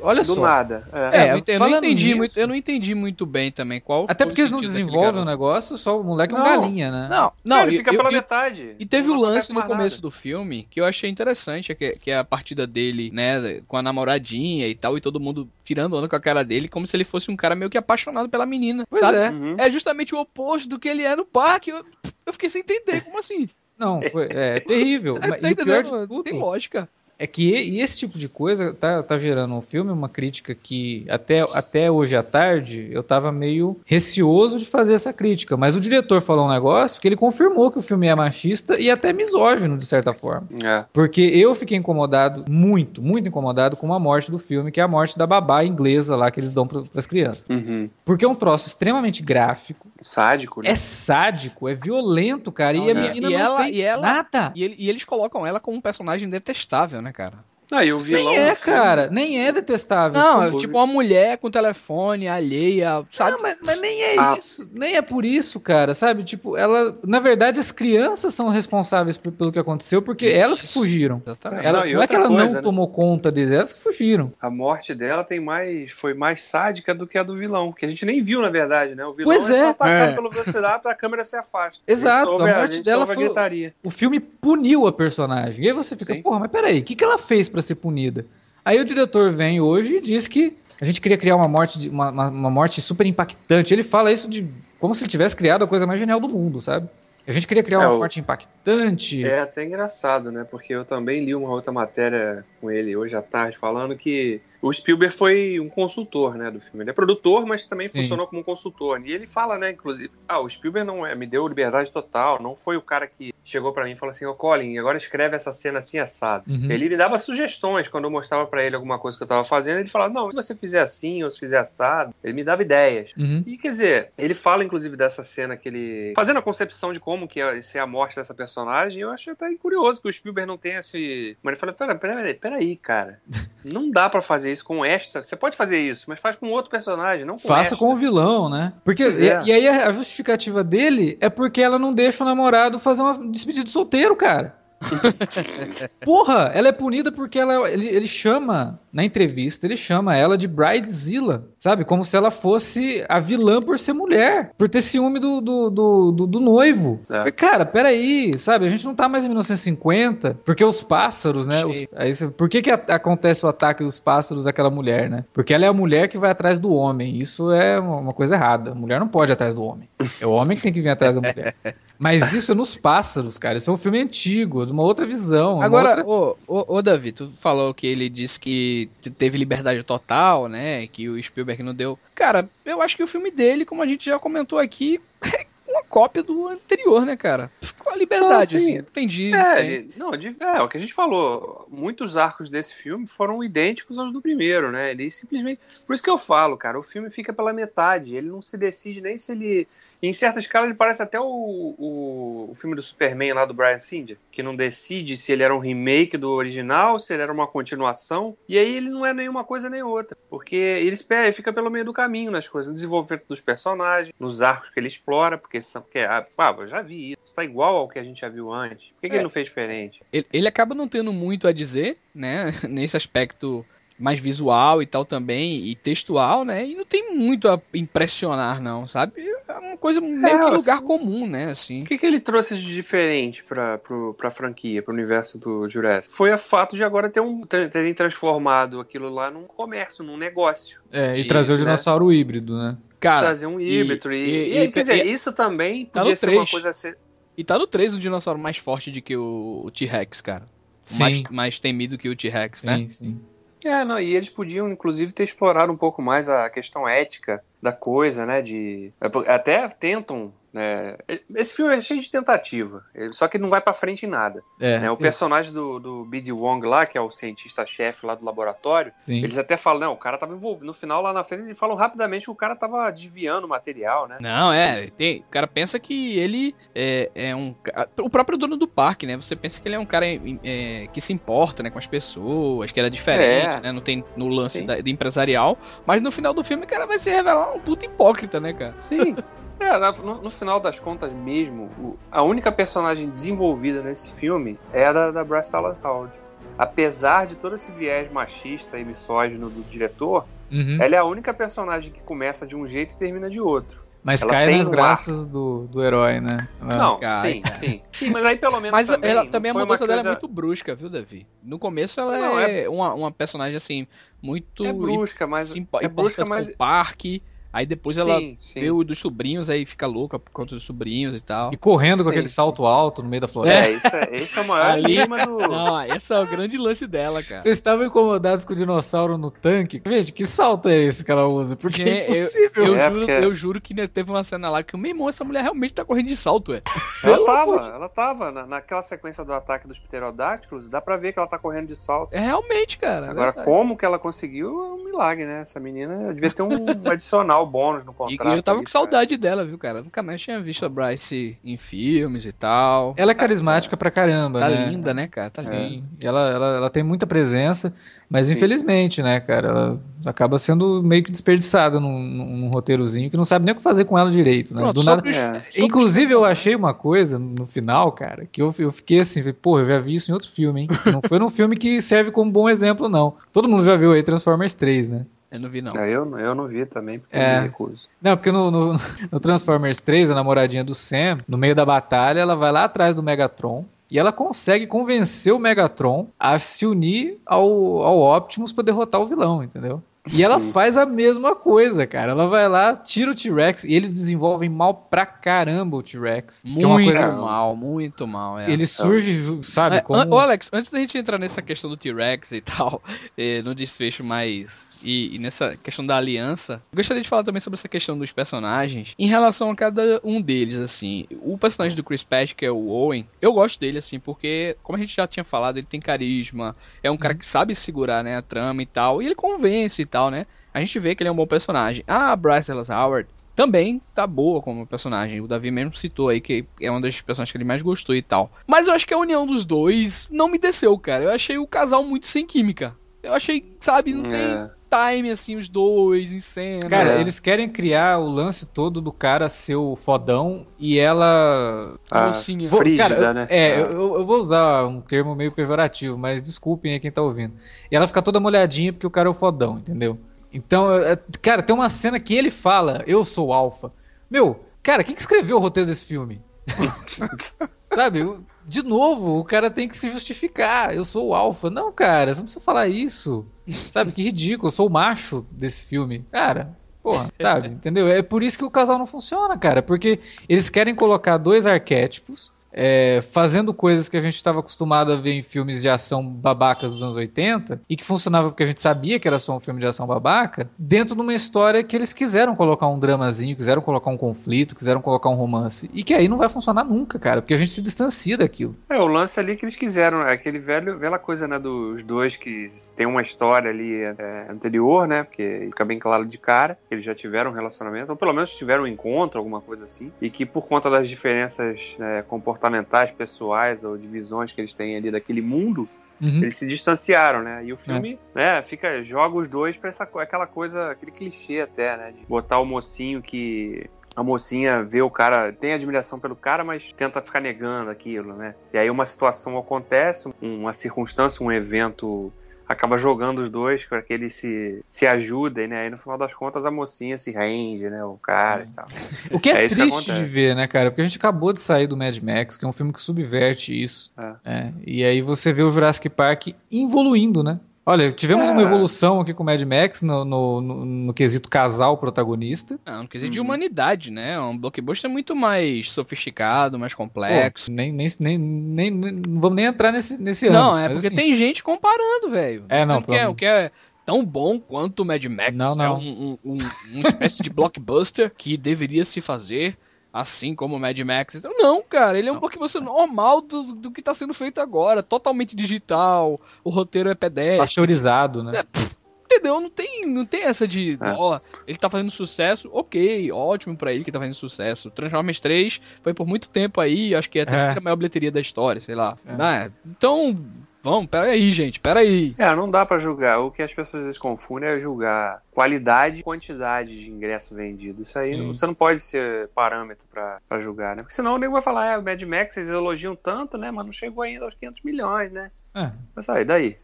[0.00, 0.40] Olha Do só.
[0.42, 0.84] nada.
[0.92, 0.98] É.
[0.98, 3.50] É, É, eu não entendi, eu não entendi nisso- muito, eu não entendi muito bem
[3.50, 6.42] também qual Até porque o eles não desenvolvem o negócio, só o moleque é um
[6.42, 7.08] galinha, né?
[7.10, 8.73] Não, não, Não, ele fica eu- pela e- metade.
[8.78, 10.02] E teve o lance no começo nada.
[10.02, 13.76] do filme que eu achei interessante, é que, que é a partida dele, né, com
[13.76, 16.96] a namoradinha e tal, e todo mundo tirando onda com a cara dele, como se
[16.96, 19.18] ele fosse um cara meio que apaixonado pela menina, Pois sabe?
[19.18, 19.30] é.
[19.30, 19.56] Uhum.
[19.58, 21.70] É justamente o oposto do que ele é no parque.
[21.70, 21.84] Eu,
[22.26, 23.48] eu fiquei sem entender, como assim?
[23.78, 25.14] Não, foi, é terrível.
[25.14, 26.06] Tá, Mas- tá entendendo?
[26.06, 26.88] tudo Tem lógica.
[27.18, 31.04] É que e- esse tipo de coisa tá, tá gerando um filme, uma crítica que
[31.08, 35.56] até, até hoje à tarde eu tava meio receoso de fazer essa crítica.
[35.56, 38.90] Mas o diretor falou um negócio que ele confirmou que o filme é machista e
[38.90, 40.48] até misógino, de certa forma.
[40.62, 40.84] É.
[40.92, 44.88] Porque eu fiquei incomodado, muito, muito incomodado com a morte do filme, que é a
[44.88, 47.46] morte da babá inglesa lá que eles dão para as crianças.
[47.48, 47.88] Uhum.
[48.04, 50.70] Porque é um troço extremamente gráfico, Sádico, né?
[50.70, 52.76] é sádico, é violento, cara.
[52.76, 52.94] Não, e a é.
[52.94, 54.52] menina E não ela- fez e ela- nada.
[54.54, 57.53] E, ele- e eles colocam ela como um personagem detestável, né, buena cara.
[57.72, 58.22] Ah, e o vilão.
[58.24, 59.08] Nem é, filme- cara.
[59.10, 60.20] Nem é detestável.
[60.20, 63.32] Não, Tipo, é tipo uma mulher com telefone alheia, sabe?
[63.32, 64.34] Não, mas, mas nem é Ah.
[64.38, 64.68] isso.
[64.72, 65.94] Nem é por isso, cara.
[65.94, 66.22] Sabe?
[66.24, 66.96] Tipo, ela.
[67.04, 71.20] Na verdade, as crianças são responsáveis pelo que aconteceu, porque elas que fugiram.
[71.24, 71.66] Exatamente.
[71.66, 72.60] Ela, Não, não é que ela não coisa, né?
[72.62, 74.32] tomou conta deles, elas que fugiram.
[74.40, 77.88] A morte dela tem mais, foi mais sádica do que a do vilão, que a
[77.90, 79.04] gente nem viu, na verdade, né?
[79.04, 79.60] O vilão Pois é, é.
[79.62, 80.14] só atacado É.
[80.14, 81.80] pela velocidade pra câmera se afasta.
[81.86, 83.72] Exato, ouve a morte gente dela a foi- gritaria.
[83.82, 85.64] O filme puniu a personagem.
[85.64, 86.22] E aí você fica, Sim.
[86.22, 88.26] porra, mas peraí, o que, que ela fez pra ser punida?
[88.64, 92.10] Aí o diretor vem hoje e diz que a gente queria criar uma morte, uma,
[92.10, 93.72] uma, uma morte super impactante.
[93.72, 94.46] Ele fala isso de
[94.80, 96.88] como se ele tivesse criado a coisa mais genial do mundo, sabe?
[97.26, 99.26] A gente queria criar É, uma morte impactante.
[99.26, 100.46] É até engraçado, né?
[100.48, 104.72] Porque eu também li uma outra matéria com ele hoje à tarde falando que o
[104.72, 106.82] Spielberg foi um consultor, né, do filme.
[106.82, 108.00] Ele é produtor, mas também Sim.
[108.00, 109.00] funcionou como um consultor.
[109.04, 112.54] E ele fala, né, inclusive, ah, o Spielberg não é, me deu liberdade total, não
[112.54, 115.52] foi o cara que chegou pra mim e falou assim, ô Colin, agora escreve essa
[115.52, 116.44] cena assim assado.
[116.48, 116.70] Uhum.
[116.70, 119.80] Ele me dava sugestões quando eu mostrava pra ele alguma coisa que eu tava fazendo,
[119.80, 123.12] ele falava, não, se você fizer assim ou se fizer assado, ele me dava ideias.
[123.16, 123.42] Uhum.
[123.46, 126.14] E quer dizer, ele fala inclusive dessa cena que ele.
[126.16, 129.52] fazendo a concepção de como que ia ser a morte dessa personagem, eu achei até
[129.56, 131.36] curioso que o Spielberg não tenha esse.
[131.42, 133.20] Mas ele falou: pera, pera, pera aí, cara.
[133.64, 135.22] Não dá pra fazer isso com esta.
[135.22, 137.76] Você pode fazer isso, mas faz com outro personagem, não com Faça esta.
[137.76, 138.74] com o vilão, né?
[138.84, 139.42] Porque, e, é.
[139.42, 143.16] e aí a a justificativa dele é porque ela não deixa o namorado fazer uma
[143.30, 144.54] despedida de solteiro, cara.
[146.04, 150.46] Porra, ela é punida porque ela, ele, ele chama, na entrevista, ele chama ela de
[150.48, 151.84] Bridezilla, sabe?
[151.84, 156.12] Como se ela fosse a vilã por ser mulher, por ter ciúme do, do, do,
[156.12, 157.00] do- do noivo.
[157.10, 157.30] É.
[157.30, 158.66] Cara, peraí, sabe?
[158.66, 161.64] A gente não tá mais em 1950, porque os pássaros, né?
[161.64, 165.24] Os- aí por que, que a- acontece o ataque dos pássaros àquela mulher, né?
[165.32, 167.18] Porque ela é a mulher que vai atrás do homem.
[167.18, 168.72] Isso é uma uma coisa errada.
[168.72, 169.88] A mulher não pode ir atrás do homem.
[170.20, 171.54] É o homem que tem que vir atrás da mulher.
[171.98, 173.56] Mas isso é nos pássaros, cara.
[173.56, 175.62] Isso é um filme antigo, de uma outra visão.
[175.62, 179.82] Agora, outra- ô, ô, ô, Davi, tu falou que ele disse que te- teve liberdade
[179.82, 180.86] total, né?
[180.88, 181.98] Que o Spielberg não deu.
[182.14, 185.82] Cara, eu acho que o filme dele, como a gente já comentou aqui, é uma
[185.84, 187.50] cópia do anterior, né, cara?
[187.78, 188.70] Com a liberdade, Não, sim.
[188.72, 188.78] assim.
[188.78, 189.32] Entendi.
[189.34, 191.66] É, não, de- é, o que a gente falou.
[191.70, 194.90] Muitos arcos desse filme foram idênticos aos do primeiro, né?
[194.90, 195.60] Ele simplesmente.
[195.86, 198.16] Por isso que eu falo, cara, o filme fica pela metade.
[198.16, 199.68] Ele não se decide nem se ele.
[200.06, 203.80] Em certa escala, ele parece até o, o, o filme do Superman lá do Brian
[203.80, 207.46] Singer, que não decide se ele era um remake do original, se ele era uma
[207.46, 208.36] continuação.
[208.48, 210.16] E aí ele não é nenhuma coisa nem outra.
[210.28, 214.14] Porque ele espera, ele fica pelo meio do caminho nas coisas, no desenvolvimento dos personagens,
[214.20, 215.82] nos arcos que ele explora, porque são.
[215.82, 217.22] Que, ah, ah, eu já vi isso.
[217.24, 218.88] Está igual ao que a gente já viu antes.
[218.88, 219.16] Por que, que É.
[219.16, 220.02] ele não fez diferente?
[220.12, 222.52] Ele, ele acaba não tendo muito a dizer, né?
[222.68, 223.64] Nesse aspecto
[223.98, 226.66] mais visual e tal também, e textual, né?
[226.66, 229.12] E não tem muito a impressionar, não, sabe?
[229.54, 231.44] É uma coisa meio que assim- lugar comum, né?
[231.52, 231.82] Assim.
[231.82, 236.12] O que, que ele trouxe de diferente pra, pro, pra franquia, pro universo do Jurassic?
[236.14, 240.16] Foi o fato de agora ter um, ter- terem transformado aquilo lá num comércio, num
[240.16, 240.80] negócio.
[240.90, 241.62] É, e, e, trazer o né?
[241.62, 242.76] dinossauro híbrido, né?
[242.98, 244.12] Cara, trazer um híbrido.
[244.12, 246.50] E, e- e, e- quer dizer, e- isso também Tá podia ser uma três.
[246.50, 246.70] coisa.
[246.70, 246.98] a ser-
[247.36, 250.46] e tá no 3 o dinossauro mais forte do que o, o T-Rex, cara.
[250.80, 250.98] Sim.
[251.02, 252.76] Mais, mais temido que o T-Rex, né?
[252.78, 253.20] Sim, sim.
[253.64, 257.72] É, não, e eles podiam, inclusive, ter explorado um pouco mais a questão ética da
[257.72, 258.42] coisa, né?
[258.42, 258.92] De.
[259.00, 260.96] é, Até tentam né?
[261.34, 264.40] Esse filme é cheio de tentativa, só que não vai para frente em nada.
[264.60, 264.88] É, né?
[264.88, 264.96] O é.
[264.96, 266.30] personagem do, do B.D.
[266.30, 269.16] Wong lá, que é o cientista-chefe lá do laboratório, Sim.
[269.16, 270.64] eles até falam, não, o cara tava envolvido.
[270.66, 274.06] No final, lá na frente, eles falam rapidamente que o cara tava desviando o material,
[274.06, 274.18] né?
[274.20, 274.86] Não, é.
[274.96, 277.52] Tem, o cara pensa que ele é, é um.
[278.00, 279.16] O próprio dono do parque, né?
[279.16, 282.70] Você pensa que ele é um cara é, que se importa né, com as pessoas,
[282.70, 283.60] que era diferente, é.
[283.60, 283.72] né?
[283.72, 285.58] Não tem no lance da, de empresarial.
[285.84, 288.76] Mas no final do filme, o cara vai se revelar um puto hipócrita, né, cara?
[288.80, 289.16] Sim.
[289.60, 291.70] É, no, no, final das contas mesmo,
[292.10, 296.12] a única personagem desenvolvida nesse filme é a da, Bryce Dallas Howard.
[296.58, 300.78] Apesar de todo esse viés machista e misógino do diretor, uhum.
[300.80, 303.84] ela é a única personagem que começa de um jeito e termina de outro.
[304.04, 306.46] Mas ela cai nas um graças do, do herói, né?
[306.60, 306.76] Ela...
[306.76, 307.82] Não, cai, sim, sim.
[307.90, 308.70] Sim, mas aí pelo menos.
[308.70, 311.26] Mas também, ela também a mudança dela é muito brusca, viu, Davi?
[311.42, 313.86] No começo ela não, é, é, Uma, uma personagem assim,
[314.20, 314.62] muito.
[314.62, 315.54] É brusca, mas.
[315.80, 316.48] é brusca, mas.
[316.48, 317.22] Com o parque.
[317.54, 318.60] Aí depois ela sim, sim.
[318.60, 321.52] vê o dos sobrinhos, aí fica louca por conta dos sobrinhos e tal.
[321.52, 323.70] E correndo com aquele salto alto no meio da floresta.
[323.70, 325.38] É, isso é, esse é o maior clima do.
[325.46, 327.42] Não, esse é o grande lance dela, cara.
[327.42, 329.80] Vocês estavam incomodados com o dinossauro no tanque?
[329.86, 331.54] Gente, que salto é esse que ela usa?
[331.54, 332.64] Porque é, impossível.
[332.64, 333.12] Eu, eu, é, juro, porque...
[333.12, 335.84] eu juro que teve uma cena lá que o meu irmão, essa mulher realmente tá
[335.84, 336.62] correndo de salto, é.
[337.04, 338.32] Ela tava, ela tava.
[338.32, 341.76] Na, naquela sequência do ataque dos pterodáctilos, dá pra ver que ela tá correndo de
[341.76, 342.12] salto.
[342.12, 343.12] É realmente, cara.
[343.12, 345.42] Agora, como que ela conseguiu é um milagre, né?
[345.42, 348.34] Essa menina devia ter um adicional bônus no contrato.
[348.34, 349.82] E eu tava com saudade dela, viu, cara?
[349.82, 352.94] Nunca mais tinha visto a Bryce em filmes e tal.
[352.96, 354.66] Ela é carismática pra caramba, tá né?
[354.66, 355.30] linda, né, cara?
[355.30, 355.84] Tá Sim.
[356.00, 357.72] Ela, ela, ela tem muita presença,
[358.08, 358.34] mas Sim.
[358.34, 363.44] infelizmente, né, cara, ela acaba sendo meio que desperdiçada num, num, roteirozinho que não sabe
[363.44, 364.60] nem o que fazer com ela direito, né?
[364.60, 365.08] Pronto, Do nada...
[365.08, 365.42] Os, é.
[365.58, 369.64] Inclusive, eu achei uma coisa no final, cara, que eu, eu fiquei assim, pô, eu
[369.64, 370.68] já vi isso em outro filme, hein?
[370.92, 373.14] Não foi num filme que serve como bom exemplo, não.
[373.32, 375.06] Todo mundo já viu aí Transformers 3, né?
[375.34, 375.80] Eu não vi, não.
[375.80, 377.38] É, eu, eu não vi também, porque é.
[377.38, 377.88] eu me recuso.
[378.00, 378.76] Não, porque no, no,
[379.10, 382.94] no, Transformers 3, a namoradinha do Sam, no meio da batalha, ela vai lá atrás
[382.94, 383.64] do Megatron.
[383.90, 387.42] E ela consegue convencer o Megatron a se unir ao,
[387.82, 389.82] ao Optimus para derrotar o vilão, entendeu?
[390.12, 392.12] E ela faz a mesma coisa, cara.
[392.12, 396.42] Ela vai lá, tira o T-Rex e eles desenvolvem mal pra caramba o T-Rex.
[396.44, 397.20] É muito é coisa...
[397.20, 398.38] mal, muito mal.
[398.38, 398.50] É.
[398.50, 399.76] Ele surge, sabe?
[399.76, 400.04] É, como...
[400.14, 402.82] Ô, Alex, antes da gente entrar nessa questão do T-Rex e tal,
[403.16, 404.78] e no desfecho mais.
[404.82, 408.94] E, e, nessa questão da aliança, gostaria de falar também sobre essa questão dos personagens
[408.98, 411.06] em relação a cada um deles, assim.
[411.22, 414.76] O personagem do Chris Pratt, que é o Owen, eu gosto dele, assim, porque, como
[414.76, 417.18] a gente já tinha falado, ele tem carisma, é um cara uhum.
[417.18, 420.26] que sabe segurar, né, a trama e tal, e ele convence e tal, né?
[420.52, 421.84] A gente vê que ele é um bom personagem.
[421.86, 425.20] A Bryce Dallas Howard também tá boa como personagem.
[425.20, 428.02] O Davi mesmo citou aí que é uma das personagens que ele mais gostou e
[428.02, 428.30] tal.
[428.44, 431.04] Mas eu acho que a união dos dois não me desceu, cara.
[431.04, 432.76] Eu achei o casal muito sem química.
[433.02, 434.10] Eu achei, sabe, não é.
[434.10, 436.68] tem time, assim, os dois em cena.
[436.68, 441.76] Cara, eles querem criar o lance todo do cara ser o fodão e ela.
[441.90, 442.48] Ah, mocinha.
[442.48, 443.26] Vou, frígida, cara, né?
[443.30, 443.58] É, ah.
[443.58, 447.34] eu, eu, vou usar um termo meio pejorativo, mas desculpem aí quem tá ouvindo.
[447.70, 449.98] E ela fica toda molhadinha porque o cara é o fodão, entendeu?
[450.32, 453.72] Então, é, cara, tem uma cena que ele fala, eu sou alfa.
[454.10, 456.20] Meu, cara, quem que escreveu o roteiro desse filme?
[457.74, 458.00] Sabe?
[458.46, 460.74] De novo, o cara tem que se justificar.
[460.74, 461.50] Eu sou o alfa.
[461.50, 463.26] Não, cara, você não precisa falar isso.
[463.70, 463.92] Sabe?
[463.92, 464.48] Que ridículo.
[464.48, 466.04] Eu sou o macho desse filme.
[466.10, 467.48] Cara, porra, sabe?
[467.48, 467.88] Entendeu?
[467.88, 469.62] É por isso que o casal não funciona, cara.
[469.62, 474.96] Porque eles querem colocar dois arquétipos é, fazendo coisas que a gente estava acostumado a
[474.96, 478.60] ver em filmes de ação babacas dos anos 80 e que funcionava porque a gente
[478.60, 481.92] sabia que era só um filme de ação babaca, dentro de uma história que eles
[481.92, 485.68] quiseram colocar um dramazinho, quiseram colocar um conflito, quiseram colocar um romance.
[485.74, 488.54] E que aí não vai funcionar nunca, cara, porque a gente se distancia daquilo.
[488.70, 492.16] É, o lance ali que eles quiseram, é aquele velho, velha coisa, né, dos dois
[492.16, 496.74] que tem uma história ali é, anterior, né, porque fica bem claro de cara, que
[496.74, 500.08] eles já tiveram um relacionamento, ou pelo menos tiveram um encontro, alguma coisa assim, e
[500.08, 504.90] que por conta das diferenças né, comportamentais comportamentais pessoais ou divisões que eles têm ali
[504.90, 505.68] daquele mundo,
[506.00, 506.18] uhum.
[506.22, 507.44] eles se distanciaram, né?
[507.44, 508.18] E o filme, é.
[508.18, 512.38] né, fica joga os dois para essa aquela coisa, aquele clichê até, né, de botar
[512.38, 517.20] o mocinho que a mocinha vê o cara, tem admiração pelo cara, mas tenta ficar
[517.20, 518.34] negando aquilo, né?
[518.52, 522.12] E aí uma situação acontece, uma circunstância, um evento
[522.48, 525.66] acaba jogando os dois para que eles se, se ajudem, né?
[525.66, 527.84] E no final das contas a mocinha se rende, né?
[527.84, 528.44] O cara é.
[528.44, 528.66] e tal.
[529.12, 530.70] O que é, é triste que de ver, né, cara?
[530.70, 533.60] Porque a gente acabou de sair do Mad Max, que é um filme que subverte
[533.60, 533.92] isso.
[533.96, 534.14] É.
[534.24, 534.52] É.
[534.66, 537.38] E aí você vê o Jurassic Park evoluindo, né?
[537.66, 538.32] Olha, tivemos é.
[538.32, 542.58] uma evolução aqui com o Mad Max no, no, no, no quesito casal protagonista.
[542.64, 544.20] Não, no quesito de humanidade, né?
[544.20, 547.46] Um blockbuster muito mais sofisticado, mais complexo.
[547.46, 550.38] Pô, nem, nem, nem, nem, não vamos nem entrar nesse, nesse ano.
[550.38, 550.96] Não, é porque assim...
[550.96, 552.44] tem gente comparando, velho.
[552.50, 552.78] É, não.
[552.78, 553.50] O que é, o que é
[553.86, 555.32] tão bom quanto o Mad Max.
[555.32, 555.64] Não, não.
[555.64, 556.36] É um, um, um,
[556.74, 559.56] uma espécie de blockbuster que deveria se fazer
[559.94, 561.14] assim como o Mad Max.
[561.14, 564.82] Então, não, cara, ele é um blockbuster normal do, do que tá sendo feito agora,
[564.82, 567.38] totalmente digital, o roteiro é pedestre.
[567.38, 568.38] Pasteurizado, né?
[568.38, 569.40] É, pff, entendeu?
[569.40, 570.94] Não tem, não tem essa de, É.
[570.98, 574.68] ó, ele tá fazendo sucesso, ok, ótimo pra ele que tá fazendo sucesso.
[574.68, 578.20] Transformers 3 foi por muito tempo aí, acho que é a terceira maior bilheteria da
[578.20, 578.98] história, sei lá.
[579.06, 579.16] É.
[579.16, 579.52] Né?
[579.64, 580.18] Então,
[580.64, 582.14] vamos, pera aí, gente, pera aí.
[582.18, 583.18] É, não dá pra julgar.
[583.20, 587.82] O que as pessoas às vezes confundem é julgar qualidade e quantidade de ingresso vendido.
[587.82, 590.78] Isso aí não- você não pode ser parâmetro pra, pra julgar, né?
[590.78, 593.50] Porque senão o nego vai falar, é, o Mad Max, vocês elogiam tanto, né?
[593.50, 595.28] Mas não chegou ainda aos 500 milhões, né?
[595.54, 595.70] É.
[595.94, 596.56] Mas aí, daí?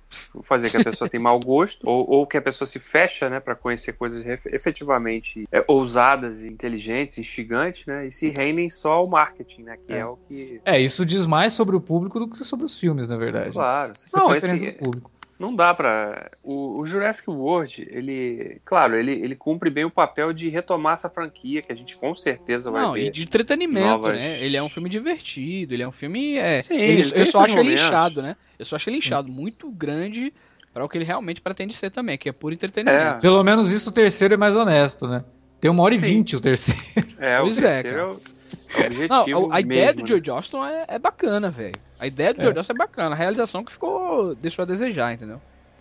[0.45, 3.41] Fazer que a pessoa tem mau gosto, ou, ou que a pessoa se fecha, né,
[3.41, 9.09] pra conhecer coisas efetivamente é, ousadas, e inteligentes, instigantes, né, e se rendem só ao
[9.09, 10.07] marketing, né, que é, É.
[10.07, 10.61] o que...
[10.65, 13.53] É, isso diz mais sobre o público do que sobre os filmes, na verdade.
[13.53, 13.93] Claro.
[13.93, 15.11] Essa é Não, esse, público.
[15.41, 16.31] Não dá pra...
[16.45, 18.61] O, o Jurassic World, ele...
[18.65, 22.15] Claro, ele, ele cumpre bem o papel de retomar essa franquia, que a gente com
[22.15, 23.07] certeza vai Não, ver.
[23.07, 24.39] e de entretenimento, novas- né?
[24.45, 26.37] Ele é um filme divertido, ele é um filme.
[26.37, 28.37] É, Sim, ele- ele eu só acho ele inchado, né?
[28.59, 30.31] Eu só acho ele inchado, muito grande
[30.73, 33.17] pra o que ele realmente pretende ser também, que é puro entretenimento.
[33.17, 33.21] É.
[33.21, 35.25] Pelo menos isso o terceiro é mais honesto, né?
[35.61, 36.81] Tem uma hora e vinte o terceiro.
[37.19, 38.01] É, Pois o é, terceiro cara.
[38.01, 38.11] é o,
[38.79, 40.23] é o objetivo Não, a, a ideia mesmo, do Joe né?
[40.23, 41.75] Johnston é, é bacana, velho.
[41.99, 42.45] A ideia do É.
[42.45, 43.15] Joe Johnston é bacana.
[43.15, 44.35] A realização que ficou.
[44.37, 45.37] deixou a desejar, entendeu?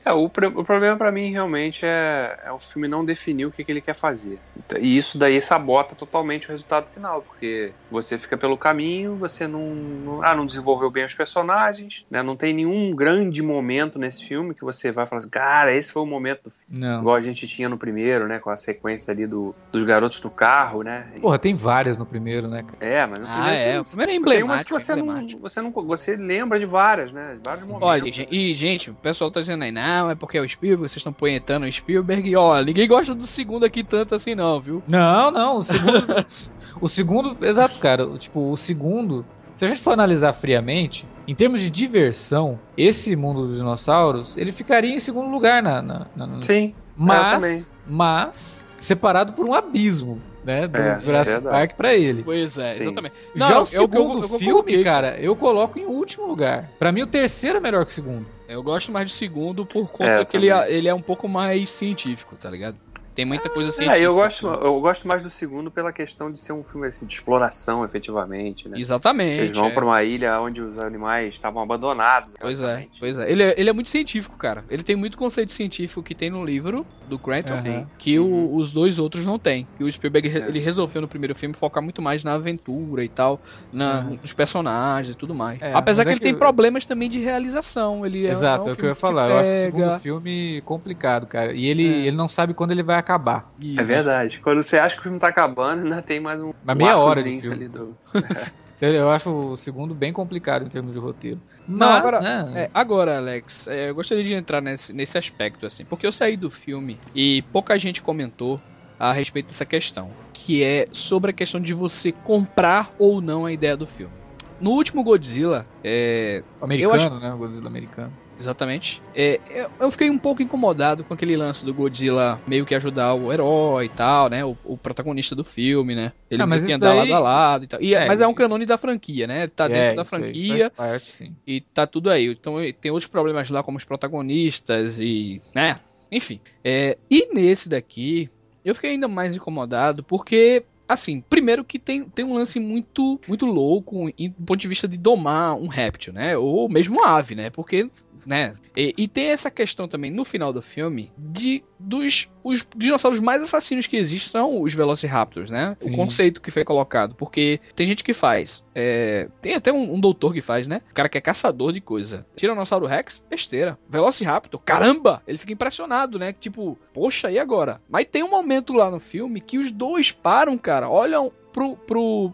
[0.06, 0.30] É, o, o
[0.64, 3.94] problema pra mim realmente é, é o filme não definir o que, que ele quer
[3.96, 4.40] fazer.
[4.80, 9.76] E isso daí sabota totalmente o resultado final, porque você fica pelo caminho, você não,
[9.76, 12.24] não- ah, não desenvolveu bem os personagens, né?
[12.24, 16.02] Não tem nenhum grande momento nesse filme que você vai falar assim, cara, esse foi
[16.02, 16.80] o momento do filme.
[16.80, 17.00] Não.
[17.02, 18.40] Igual a gente tinha no primeiro, né?
[18.40, 21.12] Com a sequência ali do, dos garotos do carro, né?
[21.20, 22.64] Porra, tem várias no primeiro, né?
[22.80, 23.74] É, mas no Ah, primeiro é.
[23.74, 24.80] você- O primeiro é tem umas que emblemático.
[24.80, 25.42] você não, emblemático.
[25.42, 25.72] você não.
[25.72, 27.38] Você lembra de várias, né?
[27.44, 27.88] Vários momentos.
[27.88, 30.98] Olha, e gente, o pessoal tá dizendo aí, não, é porque é o Spielberg, vocês
[30.98, 32.30] estão punhetando o Spielberg.
[32.30, 34.84] E, ó, ninguém gosta do segundo aqui tanto assim, não, viu?
[34.90, 36.06] Não, não, o segundo.
[36.82, 37.38] o segundo.
[37.46, 38.06] Exato, cara.
[38.08, 39.26] o- Tipo, o segundo.
[39.56, 44.52] Se a gente for analisar friamente, em termos de diversão, esse mundo dos dinossauros, ele
[44.54, 45.82] ficaria em segundo lugar na.
[45.82, 46.74] na- na- na- Sim.
[46.96, 50.68] mas, mas, separado por um abismo, né?
[50.68, 51.56] Do É, Jurassic verdade.
[51.58, 52.24] Park pra ele.
[52.24, 52.82] Pois é, Sim.
[52.82, 53.14] exatamente.
[53.36, 56.70] Já Não, o eu- segundo eu- eu filme, coloquei, cara, eu coloco em último lugar.
[56.80, 58.26] Pra mim, o terceiro é melhor que o segundo.
[58.48, 60.72] Eu gosto mais do segundo por conta É, eu que ele, também.
[60.74, 62.78] ele é um pouco mais científico, tá ligado?
[63.16, 64.04] Tem muita coisa É, científica.
[64.04, 64.66] eu gosto, assim.
[64.66, 68.70] eu gosto mais do segundo pela questão de ser um filme assim, de exploração, efetivamente,
[68.70, 68.80] né?
[68.80, 69.42] Exatamente.
[69.44, 69.72] Eles vão é.
[69.74, 72.34] pra uma ilha onde os animais estavam abandonados.
[72.40, 73.32] Pois é, pois é.
[73.32, 73.56] Ele, é.
[73.58, 74.64] ele é muito científico, cara.
[74.70, 77.88] Ele tem muito conceito científico que tem no livro do Cranton, Aham.
[77.98, 78.56] que o- Uhum.
[78.56, 79.66] os dois outros não tem.
[79.80, 80.48] E o Spielberg É.
[80.48, 83.42] ele resolveu no primeiro filme focar muito mais na aventura e tal,
[83.72, 84.20] na, Uhum.
[84.22, 85.60] nos personagens e tudo mais.
[85.62, 88.06] É, Apesar que é ele que tem eu- problemas também de realização.
[88.06, 89.30] Ele é, Exato, é é um o que eu ia falar.
[89.30, 91.54] Eu acho o segundo filme complicado, cara.
[91.54, 92.08] E ele, É.
[92.08, 93.52] ele não sabe quando ele vai acabar.
[93.78, 94.40] É verdade.
[94.44, 96.50] Quando você acha que o filme tá acabando, ainda tem mais um.
[96.50, 97.56] Um meia hora de filme.
[97.56, 97.98] ali do-
[98.82, 101.42] Eu acho o segundo bem complicado em termos de roteiro.
[101.68, 105.66] Não, Mas, agora- né, É, agora, Alex, é, eu gostaria de entrar nesse, nesse aspecto,
[105.66, 108.62] assim, porque eu saí do filme e pouca gente comentou
[108.98, 113.52] a respeito dessa questão, que é sobre a questão de você comprar ou não a
[113.52, 114.16] ideia do filme.
[114.62, 117.34] No último Godzilla, é, o americano, eu acho- né?
[117.34, 118.14] O Godzilla americano.
[118.40, 119.40] Exatamente, é,
[119.80, 123.86] eu, fiquei um pouco incomodado com aquele lance do Godzilla meio que ajudar o herói
[123.86, 127.10] e tal, né, o, o protagonista do filme, né, ele Ah, mas que andar daí-
[127.10, 127.82] lado a lado e tal.
[127.82, 130.16] E é- É, mas é um canone da franquia, né, tá dentro É, da isso
[130.16, 132.28] aí, franquia, parte, e tá tudo aí.
[132.28, 135.42] Então tem outros problemas lá, como os protagonistas e.
[135.54, 135.78] né?
[136.12, 136.40] Enfim.
[136.64, 138.30] É, e nesse daqui,
[138.66, 140.64] eu fiquei ainda mais incomodado porque.
[140.92, 144.88] Assim, primeiro que tem, tem um lance muito muito louco em- do ponto de vista
[144.88, 146.36] de domar um réptil, né?
[146.36, 147.52] Ou mesmo uma ave, né?
[147.52, 147.88] Porque,
[148.26, 148.54] né?
[148.76, 153.44] E, e tem essa questão também no final do filme de dos os dinossauros mais
[153.44, 155.76] assassinos que existem são os Velociraptors, né?
[155.80, 155.92] Sim.
[155.92, 157.16] O conceito que foi colocado.
[157.16, 158.64] Porque tem gente que faz.
[158.74, 160.82] é, tem até um, um doutor que faz, né?
[160.92, 162.26] O cara que é caçador de coisa.
[162.36, 163.78] Tiranossauro Rex, besteira.
[163.90, 165.22] Velociraptor, caramba!
[165.28, 166.34] Ele fica impressionado, né?
[166.34, 167.82] Tipo, poxa, e agora?
[167.90, 171.76] Mas tem um momento lá no filme que os dois param, cara, olham pro.
[171.76, 172.34] pro...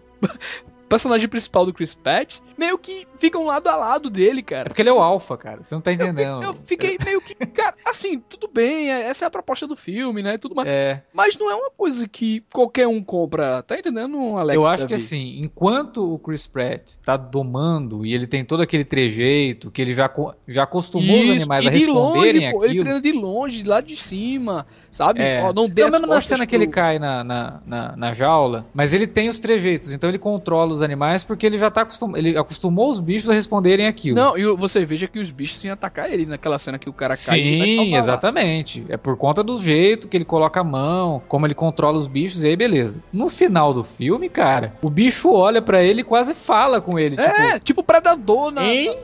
[0.96, 4.70] personagem principal do Chris Pratt, meio que ficam lado a lado dele, É cara.
[4.70, 5.62] porque ele é o alfa, cara.
[5.64, 6.44] Você não tá Eu, fi- entendendo.
[6.44, 10.24] eu fiquei meio que, cara, assim, tudo bem, é- essa é a proposta do filme,
[10.24, 10.38] né?
[10.38, 10.68] Tudo mais.
[10.70, 13.62] É, Mas não é uma coisa que qualquer um compra.
[13.64, 14.56] Tá entendendo, Alex?
[14.56, 15.04] eu acho que Davi?
[15.04, 19.94] assim, enquanto o Chris Pratt tá domando e ele tem todo aquele trejeito que ele
[19.94, 20.10] já,
[20.48, 23.64] já acostumou os Isso, animais e a de responderem longe, pô, ele treina de longe,
[23.64, 25.22] lá de cima, sabe?
[25.22, 25.42] É.
[25.44, 28.14] Ó, não dê as menos na cena que ele pro- cai na, na, na, na
[28.14, 31.82] jaula, mas ele tem os trejeitos, então ele controla os animais porque ele já tá
[31.82, 32.16] acostum...
[32.16, 34.16] ele acostumou os bichos a responderem aquilo.
[34.16, 37.16] Não, e você veja que os bichos iam atacar ele naquela cena que o cara
[37.16, 37.40] cai.
[37.40, 38.82] Sim, exatamente.
[38.82, 38.88] Lá.
[38.96, 42.44] É por conta do jeito que ele coloca a mão, como ele controla os bichos,
[42.44, 43.04] e aí beleza.
[43.12, 47.20] No final do filme, cara, o bicho olha para ele e quase fala com ele.
[47.20, 48.64] É, tipo, tipo predador na.
[48.64, 48.98] Hein?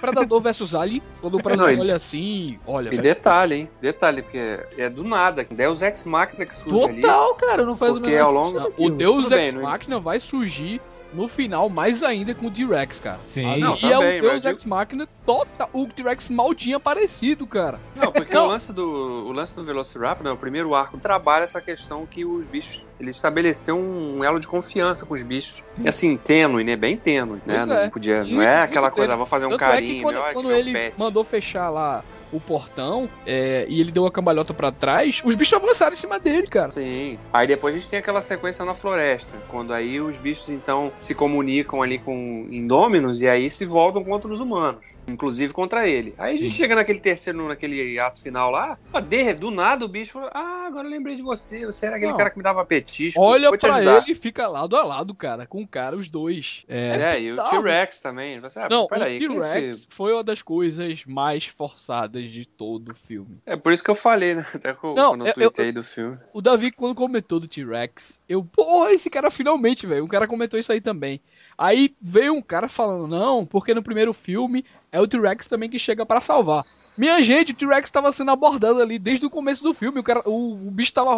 [0.00, 2.92] Predador versus Alien, quando o Predador olha assim, olha.
[2.92, 3.70] E detalhe, hein?
[3.80, 5.46] Detalhe, porque é do nada.
[5.50, 8.90] Deus Ex Machina que surge Total, ali, cara, não faz o menor ao longo, O
[8.90, 10.80] Deus Ex Machina vai surgir
[11.12, 13.20] no final, mais ainda com o T-Rex, cara.
[13.26, 13.46] Sim.
[13.46, 15.68] Aí não, é o Deus Ex Machina total.
[15.72, 17.80] O T-Rex mal tinha aparecido, cara.
[17.96, 18.46] Não, porque não.
[18.46, 22.24] o lance do o lance do Velociraptor, né, o primeiro arco trabalha essa questão que
[22.24, 25.62] os bichos, ele estabeleceu um elo de confiança com os bichos.
[25.82, 26.76] E assim, tênue, né?
[26.76, 27.64] Bem tênue, né?
[27.64, 27.90] Não, é.
[27.90, 29.92] podia, não é aquela coisa, vou fazer um Tanto carinho.
[29.92, 34.10] É que quando, quando ele mandou fechar lá o portão é, e ele deu a
[34.10, 36.70] cambalhota para trás, os bichos avançaram em cima dele, cara.
[36.70, 37.18] Sim.
[37.32, 41.14] Aí depois a gente tem aquela sequência na floresta, quando aí os bichos então se
[41.14, 46.14] comunicam ali com Indôminos e aí se voltam contra os humanos inclusive contra ele.
[46.18, 46.40] Aí Sim.
[46.40, 50.30] a gente chega naquele terceiro, naquele ato final lá, de, do nada o bicho falou,
[50.32, 52.18] ah, agora eu lembrei de você, você era aquele Não.
[52.18, 53.20] cara que me dava petisco.
[53.20, 56.64] Olha pra ele e fica lado a lado, cara, com o cara, os dois.
[56.68, 58.40] É, é, é e o T-Rex também.
[58.40, 63.38] Você, ah, Não, o T-Rex foi uma das coisas mais forçadas de todo o filme.
[63.46, 66.18] É por isso que eu falei, né, até com, Não, quando eu tuitei do filme.
[66.32, 70.58] O Davi, quando comentou do T-Rex, eu, porra, esse cara finalmente, velho, um cara comentou
[70.58, 71.20] isso aí também.
[71.56, 75.78] Aí veio um cara falando, não, porque no primeiro filme é o T-Rex também que
[75.78, 76.64] chega para salvar.
[76.96, 80.00] Minha gente, o T-Rex estava sendo abordado ali desde o começo do filme.
[80.00, 81.12] O, cara, o, o bicho estava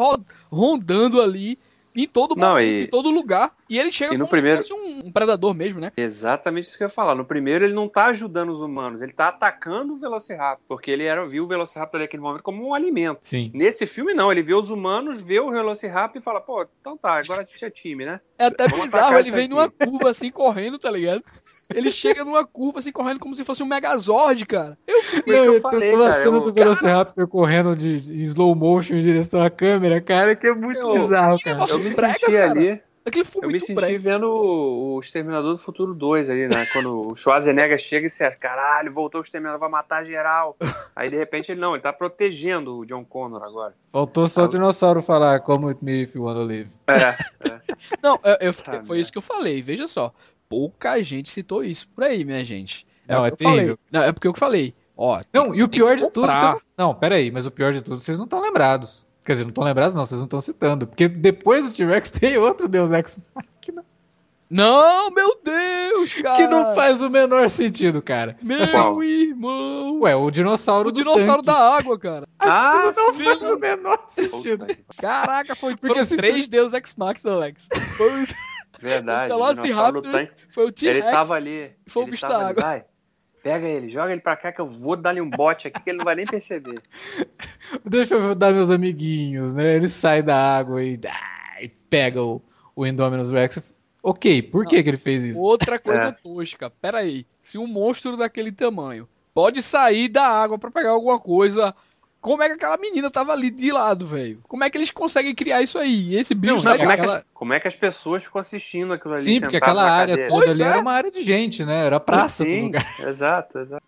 [0.51, 1.59] rondando ali
[1.95, 2.85] em todo não, e...
[2.85, 3.55] em todo lugar.
[3.75, 4.63] E ele chega e no como primeiro...
[4.63, 5.91] se fosse um, um, predador mesmo, né?
[5.97, 7.17] Exatamente isso que eu ia falar.
[7.17, 10.65] No primeiro, ele não tá ajudando os humanos, ele tá atacando o Velociraptor.
[10.69, 13.19] Porque ele era, viu o Velociraptor naquele momento como um alimento.
[13.23, 13.51] Sim.
[13.53, 14.31] Nesse filme, não.
[14.31, 17.65] Ele vê os humanos, vê o Velociraptor e fala, pô, então tá, agora a gente
[17.65, 18.21] é time, né?
[18.39, 19.55] É até Vamos bizarro, ele vem aqui.
[19.55, 21.23] numa curva assim, correndo, tá ligado?
[21.75, 24.79] Ele chega numa curva assim, correndo como se fosse um Megazord, cara.
[24.87, 27.27] Eu, não, eu, eu falei, tô, tô a cena do Velociraptor cara...
[27.27, 31.39] correndo de, de, slow motion em direção à câmera, cara, que é muito eu, bizarro,
[31.41, 31.67] cara.
[31.69, 33.99] Eu me senti ali Aquilo foi eu me senti breve.
[33.99, 36.65] vendo o, Exterminador do Futuro 2 ali, né?
[36.73, 40.57] Quando o Schwarzenegger chega e se caralho, voltou o Exterminador, vai matar geral.
[40.97, 43.75] Aí de repente ele não, ele tá protegendo o John Connor agora.
[43.93, 46.71] Faltou só o dinossauro falar como it me if you wanna live.
[46.87, 47.61] É, é.
[48.03, 50.13] Não, eu, eu, ah, foi isso que eu falei, veja só.
[50.49, 52.87] Pouca gente citou isso por aí, minha gente.
[53.07, 53.79] É não, é terrível.
[53.91, 54.75] Não, é porque eu falei.
[54.97, 56.33] Ó, não, e o pior de tudo.
[56.33, 56.63] Você...
[56.79, 59.04] Não, pera aí, mas o pior de tudo, vocês não estão lembrados.
[59.25, 60.87] Quer dizer, não estão lembrados, não, vocês não estão citando.
[60.87, 63.85] Porque depois do T-Rex tem outro Deus Ex Machina.
[64.51, 66.37] Não, meu Deus, cara!
[66.37, 68.37] Que não faz o menor sentido, cara.
[68.43, 70.01] Meu assim, irmão!
[70.03, 71.47] Ué, o dinossauro o do dinossauro tanque.
[71.47, 72.29] da água, cara.
[72.47, 74.67] Ah, não faz o menor sentido.
[74.99, 77.67] Caraca, foi Porque se três Deus Ex Machina, Alex.
[77.97, 78.27] Foi...
[78.79, 79.33] Verdade.
[79.33, 80.99] O Velociraptor foi o T-Rex.
[80.99, 81.73] Ele tava ali.
[81.87, 82.63] Foi o bicho da água.
[82.63, 82.85] Vai.
[83.45, 85.99] Pega ele, joga ele pra cá que eu vou dar-lhe um bote aqui que ele
[85.99, 86.81] não vai nem perceber.
[87.85, 89.77] Deixa eu dar meus amiguinhos, né?
[89.77, 90.95] Ele sai da água e,
[91.61, 92.41] e pega o,
[92.75, 93.63] o Indominus Rex.
[94.03, 95.45] Ok, por que, que ele fez isso?
[95.45, 96.13] Outra coisa é.
[96.13, 96.71] tosca.
[96.71, 97.27] Pera aí.
[97.39, 101.75] Se um monstro daquele tamanho pode sair da água para pegar alguma coisa
[102.25, 104.41] como é que aquela menina tava ali de lado, velho?
[104.49, 106.17] Como é que eles conseguem criar isso aí?
[106.17, 106.55] Esse bicho.
[106.55, 107.17] Não, não, como, aquela...
[107.17, 109.23] é que, como, é que, as pessoas ficam assistindo aquilo ali?
[109.23, 110.31] Sim, porque aquela área cadeira.
[110.31, 110.73] toda pois ali é.
[110.73, 111.85] era uma área de gente, né?
[111.85, 112.97] Era praça Sim, lugar.
[113.07, 113.85] Exato, exato.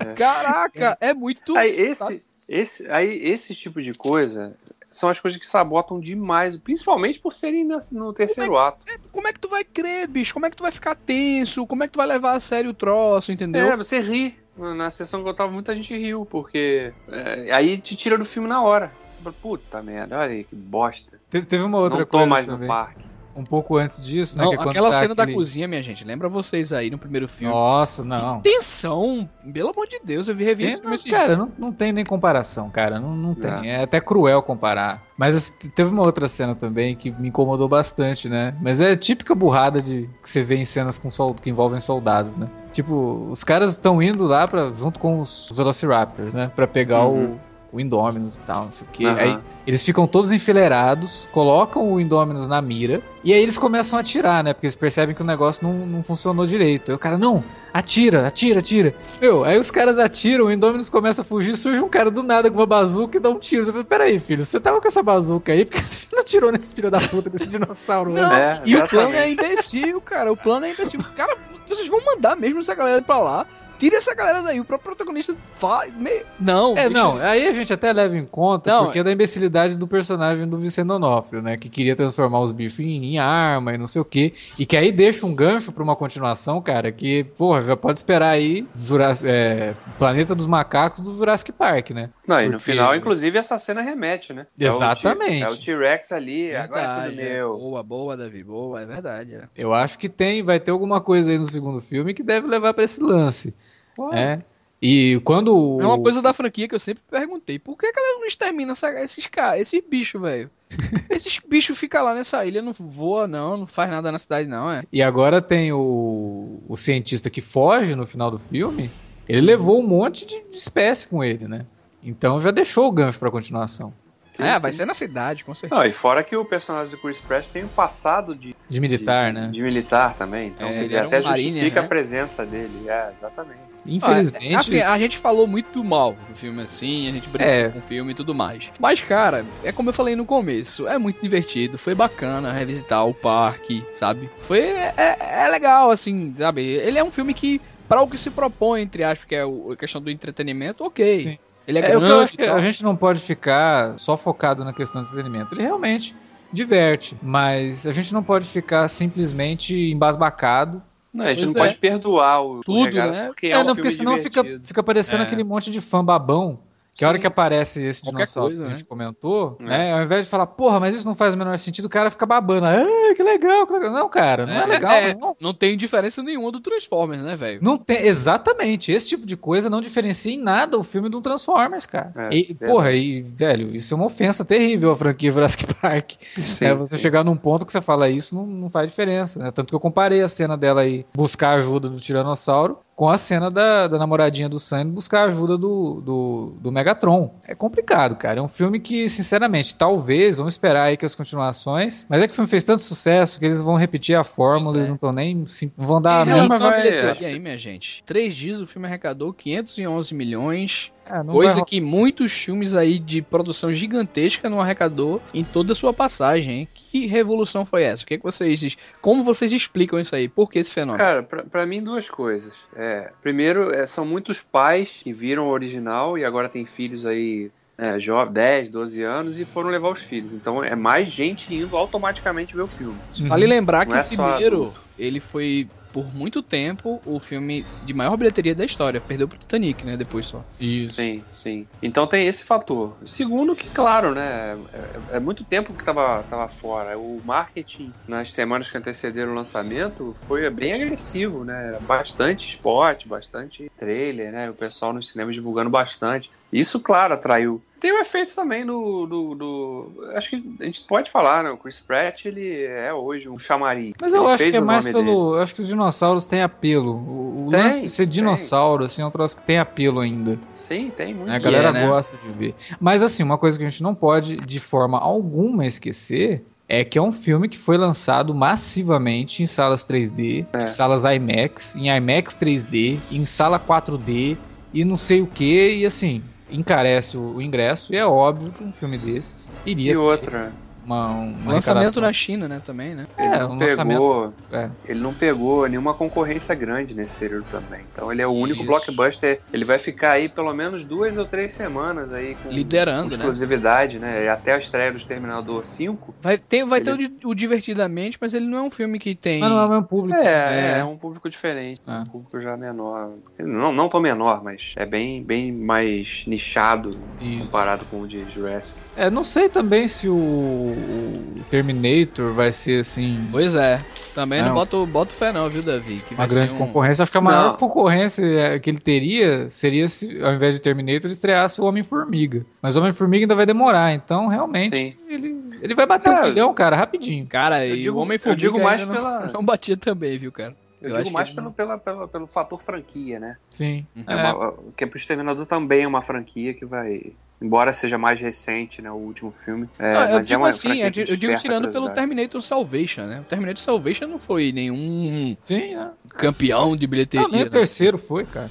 [0.00, 0.12] É.
[0.12, 1.56] Caraca, é, é muito.
[1.56, 4.52] Aí, esse, esse, aí, esse tipo de coisa
[4.90, 8.78] são as coisas que sabotam demais, principalmente por serem no terceiro como é, ato.
[8.86, 10.34] É, como é que tu vai crer, bicho?
[10.34, 11.66] Como é que tu vai ficar tenso?
[11.66, 13.66] Como é que tu vai levar a sério o troço, entendeu?
[13.72, 14.36] É, você ri.
[14.58, 18.48] Na sessão que eu tava, muita gente riu, porque é, aí te tira do filme
[18.48, 18.92] na hora.
[19.40, 21.20] Puta merda, olha aí que bosta.
[21.30, 22.26] Te, teve uma outra Não coisa.
[22.26, 22.68] mais também.
[22.68, 23.07] no parque
[23.38, 24.44] um pouco antes disso, né?
[24.44, 25.26] Não, é aquela tá cena aquele...
[25.28, 27.54] da cozinha, minha gente, lembra vocês aí no primeiro filme?
[27.54, 28.40] Nossa, não.
[28.40, 32.04] Tensão, pelo amor de Deus, eu vi revi esse filme Cara, não, não tem nem
[32.04, 33.70] comparação, cara, não, não tem.
[33.70, 33.80] É.
[33.80, 35.06] é até cruel comparar.
[35.16, 38.54] Mas assim, teve uma outra cena também que me incomodou bastante, né?
[38.60, 42.36] Mas é típica burrada de que você vê em cenas com sol, que envolvem soldados,
[42.36, 42.48] né?
[42.72, 46.50] Tipo, os caras estão indo lá para junto com os Velociraptors, né?
[46.54, 47.34] Para pegar uhum.
[47.34, 47.40] o
[47.72, 49.06] o Indominus e tal, não sei o que.
[49.06, 49.14] Uhum.
[49.14, 54.00] Aí eles ficam todos enfileirados, colocam o Indominus na mira, e aí eles começam a
[54.00, 54.54] atirar, né?
[54.54, 56.90] Porque eles percebem que o negócio não, não funcionou direito.
[56.90, 58.94] Aí o cara, não, atira, atira, atira.
[59.20, 62.50] Meu, aí os caras atiram, o Indominus começa a fugir, surge um cara do nada
[62.50, 63.62] com uma bazuca e dá um tiro.
[63.62, 66.74] Você fala, peraí, filho, você tava com essa bazuca aí, porque você não atirou nesse
[66.74, 68.10] filho da puta desse dinossauro?
[68.10, 68.52] Não, né?
[68.52, 71.00] é, e o plano é imbecil, cara, o plano é imbecil.
[71.14, 73.46] Cara, vocês vão mandar mesmo essa galera pra lá
[73.78, 75.94] Tira essa galera daí, o próprio protagonista faz.
[75.94, 76.22] Me...
[76.40, 79.76] Não, É, não, aí a gente até leva em conta Não, porque é da imbecilidade
[79.78, 81.56] do personagem do Vicente Onofre, né?
[81.56, 84.32] Que queria transformar os bichos em, em arma e não sei o quê.
[84.58, 88.30] E que aí deixa um gancho pra uma continuação, cara, que, porra, já pode esperar
[88.30, 92.10] aí Juras- é, Planeta dos Macacos do Jurassic Park, né?
[92.26, 94.46] Não, e no Porque- final, inclusive, essa cena remete, né?
[94.60, 95.44] É Exatamente.
[95.44, 97.34] É o T-Rex ali, agora é tudo Verdade, é.
[97.36, 97.58] meu.
[97.58, 99.34] Boa, boa, Davi, boa, é verdade.
[99.34, 99.42] É.
[99.56, 102.74] Eu acho que tem, vai ter alguma coisa aí no segundo filme que deve levar
[102.74, 103.54] pra esse lance,
[103.98, 104.44] Pô, né?
[104.80, 107.58] E quando É uma coisa da franquia que eu sempre perguntei.
[107.58, 110.48] Por que a galera não extermina essa- esses caras, esses bichos, velho?
[111.10, 114.70] esses bichos ficam lá nessa ilha, não voa, não, não faz nada na cidade, não,
[114.70, 114.84] é.
[114.92, 118.88] E agora tem o, o cientista que foge no final do filme.
[119.28, 121.66] Ele levou um monte de, de espécie com ele, né?
[122.00, 123.92] Então já deixou o gancho pra continuação.
[124.38, 124.60] Sim, é, sim.
[124.62, 125.80] vai ser na cidade, com certeza.
[125.80, 129.32] Não, e fora que o personagem do Chris Pratt tem um passado de, De militar,
[129.32, 129.48] de, né?
[129.48, 130.48] de militar também.
[130.48, 131.86] Então, É, ele um até mariner, justifica né?
[131.86, 132.88] a presença dele.
[132.88, 133.60] É, exatamente.
[133.86, 134.54] Infelizmente.
[134.54, 137.68] Ah, assim, a gente falou muito mal do filme assim, a gente brincou É.
[137.70, 138.70] com o filme e tudo mais.
[138.78, 143.14] Mas, cara, é como eu falei no começo, é muito divertido, foi bacana revisitar o
[143.14, 144.28] parque, sabe?
[144.38, 144.60] Foi.
[144.60, 146.62] É, é legal, assim, sabe?
[146.62, 149.76] Ele é um filme que, para o que se propõe, entre aspas, que é a
[149.76, 151.20] questão do entretenimento, ok.
[151.20, 151.38] Sim.
[151.68, 154.16] Ele é, É, o que grande eu acho que a gente não pode ficar só
[154.16, 155.54] focado na questão do entretenimento.
[155.54, 156.16] Ele realmente
[156.50, 160.82] diverte, mas a gente não pode ficar simplesmente embasbacado.
[161.12, 161.66] Não, a gente Pois não é.
[161.66, 163.26] pode perdoar o Tudo, né?
[163.26, 165.26] Porque é, É, um não, porque senão fica, fica parecendo É.
[165.26, 166.58] aquele monte de fã babão.
[166.98, 168.88] Que a hora que aparece esse Qualquer dinossauro coisa, que a gente né?
[168.88, 169.64] comentou, É.
[169.64, 169.92] né?
[169.94, 172.26] Ao invés de falar, porra, mas isso não faz o menor sentido, o cara fica
[172.26, 172.66] babando.
[172.66, 173.92] Ah, que legal, que legal.
[173.92, 175.14] Não, cara, não é, É, legal, é.
[175.14, 175.36] não.
[175.40, 177.60] Não tem diferença nenhuma do Transformers, né, velho?
[177.62, 181.86] Não tem, exatamente, esse tipo de coisa não diferencia em nada o filme do Transformers,
[181.86, 182.12] cara.
[182.16, 186.14] É, e, porra, e, velho, isso é uma ofensa terrível à franquia Jurassic Park.
[186.36, 187.02] Sim, é você sim.
[187.02, 189.52] chegar num ponto que você fala isso não, não faz diferença, né?
[189.52, 193.48] Tanto que eu comparei a cena dela aí buscar ajuda do Tiranossauro com a cena
[193.48, 197.32] da, da namoradinha do Sam buscar ajuda do, do, do Megatron.
[197.46, 198.40] É complicado, cara.
[198.40, 202.08] É um filme que, sinceramente, talvez, vamos esperar aí que as continuações.
[202.10, 204.74] Mas é que o filme fez tanto sucesso que eles vão repetir a fórmula, Pois
[204.74, 204.78] é.
[204.78, 205.46] eles não estão nem.
[205.46, 206.58] sim, vão dar a mesma.
[206.58, 208.02] vai- acho que- aí, minha gente.
[208.04, 210.92] Três dias o filme arrecadou 511 milhões.
[211.08, 215.76] É, não Coisa que muitos filmes aí de produção gigantesca não arrecadou em toda a
[215.76, 216.68] sua passagem, hein?
[216.74, 218.04] Que revolução foi essa?
[218.04, 218.76] O que, é que vocês.
[219.00, 220.28] Como vocês explicam isso aí?
[220.28, 220.98] Por que esse fenômeno?
[220.98, 222.52] Cara, pra, pra mim, duas coisas.
[222.76, 227.50] É, primeiro, é, são muitos pais que viram o original e agora tem filhos aí,
[227.76, 230.32] é, jovens, 10, 12 anos, e foram levar os filhos.
[230.32, 232.98] Então é mais gente indo automaticamente ver o filme.
[233.26, 238.16] Vale lembrar que é o primeiro, ele foi por muito tempo o filme de maior
[238.16, 239.00] bilheteria da história.
[239.00, 239.96] Perdeu pro Titanic, né?
[239.96, 240.44] Depois só.
[240.60, 240.96] Isso.
[240.96, 241.68] Sim, sim.
[241.82, 242.98] Então tem esse fator.
[243.06, 244.52] Segundo, que claro, né?
[244.72, 246.98] É, é muito tempo que tava, tava fora.
[246.98, 251.68] O marketing nas semanas que antecederam o lançamento foi bem agressivo, né?
[251.68, 254.50] Era bastante spot, bastante trailer, né?
[254.50, 256.30] O pessoal nos cinemas divulgando bastante.
[256.52, 257.62] Isso, claro, atraiu.
[257.80, 261.50] Tem o efeito também do, do, do- Acho que a gente pode falar, né?
[261.50, 263.92] O Chris Pratt, ele é hoje um chamariz.
[264.00, 265.36] Mas eu Ele acho que é mais pelo.
[265.36, 266.92] Eu acho que os dinossauros têm apelo.
[266.96, 268.10] O, o Tem, lance de ser tem.
[268.10, 270.32] dinossauro, assim, é um troço que tem apelo ainda.
[270.36, 270.42] dele.
[270.56, 271.30] Sim, tem muito.
[271.30, 271.86] A galera é, né?
[271.86, 272.54] gosta de ver.
[272.80, 276.44] Mas assim, uma coisa que a gente não pode, de forma alguma, esquecer.
[276.70, 280.62] É que é um filme que foi lançado massivamente em salas 3D, É.
[280.62, 284.36] em salas IMAX, em IMAX 3D, em sala 4D
[284.74, 288.62] e não sei o que, e assim, encarece o, o ingresso, e é óbvio que
[288.62, 290.58] um filme desse iria E ter outra,
[290.88, 292.60] uma, uma Lançamento na China, né?
[292.64, 293.06] Também, né?
[293.18, 294.34] ele É, não um lançamento- pegou.
[294.50, 294.70] É.
[294.86, 297.80] Ele não pegou nenhuma concorrência grande nesse período também.
[297.92, 298.66] Então ele é o único Isso.
[298.66, 299.40] blockbuster.
[299.52, 303.16] Ele vai ficar aí pelo menos duas ou três semanas aí com, Liderando, com né?
[303.18, 304.24] exclusividade, né?
[304.24, 306.14] E Até a estreia do Exterminador 5.
[306.20, 309.14] Vai, tem, vai Ele- ter o, o Divertidamente, mas ele não é um filme que
[309.14, 309.40] tem.
[309.40, 310.18] Mas não é mesmo público.
[310.18, 310.78] É, É.
[310.78, 311.80] é, um público diferente.
[311.86, 311.92] É.
[312.00, 313.10] Um público já menor.
[313.38, 317.38] Não, não tão menor, mas é bem, bem mais nichado Isso.
[317.44, 318.80] comparado com o de Jurassic.
[318.96, 323.84] É, não sei também se o, o Terminator vai ser assim Pois é.
[324.14, 324.54] Também não, Não.
[324.56, 326.00] boto, boto fé, não, viu, Davi?
[326.00, 326.66] Que uma vai grande ser um...
[326.66, 327.02] concorrência.
[327.02, 327.56] Acho que a maior Não.
[327.56, 332.44] concorrência é, que ele teria seria se, ao invés de Terminator, ele estreasse o Homem-Formiga.
[332.60, 334.94] Mas o Homem-Formiga ainda vai demorar, então realmente Sim.
[335.08, 337.26] ele, ele vai bater um Cara, milhão, cara, rapidinho.
[337.28, 340.32] Cara, Eu e digo- o homem eu digo mais não, pela- não batia também, viu,
[340.32, 340.56] cara?
[340.82, 343.36] Eu, Eu digo mais pelo, não- pela, pela- pelo fator franquia, né?
[343.50, 343.86] Sim.
[344.06, 347.12] É É, uma- que pro Exterminador também é uma franquia que vai.
[347.40, 348.90] Embora seja mais recente, né?
[348.90, 349.68] O último filme.
[349.78, 351.88] É, Não, eu mas é digo uma assim, eu digo, eu digo desperta tirando pelo.
[351.88, 353.20] Terminator Salvation, né?
[353.20, 355.90] O Terminator Salvation não foi nenhum sim, né?
[356.16, 357.26] campeão de bilheteria.
[357.26, 357.50] Não, nem o né?
[357.50, 358.50] terceiro foi, cara.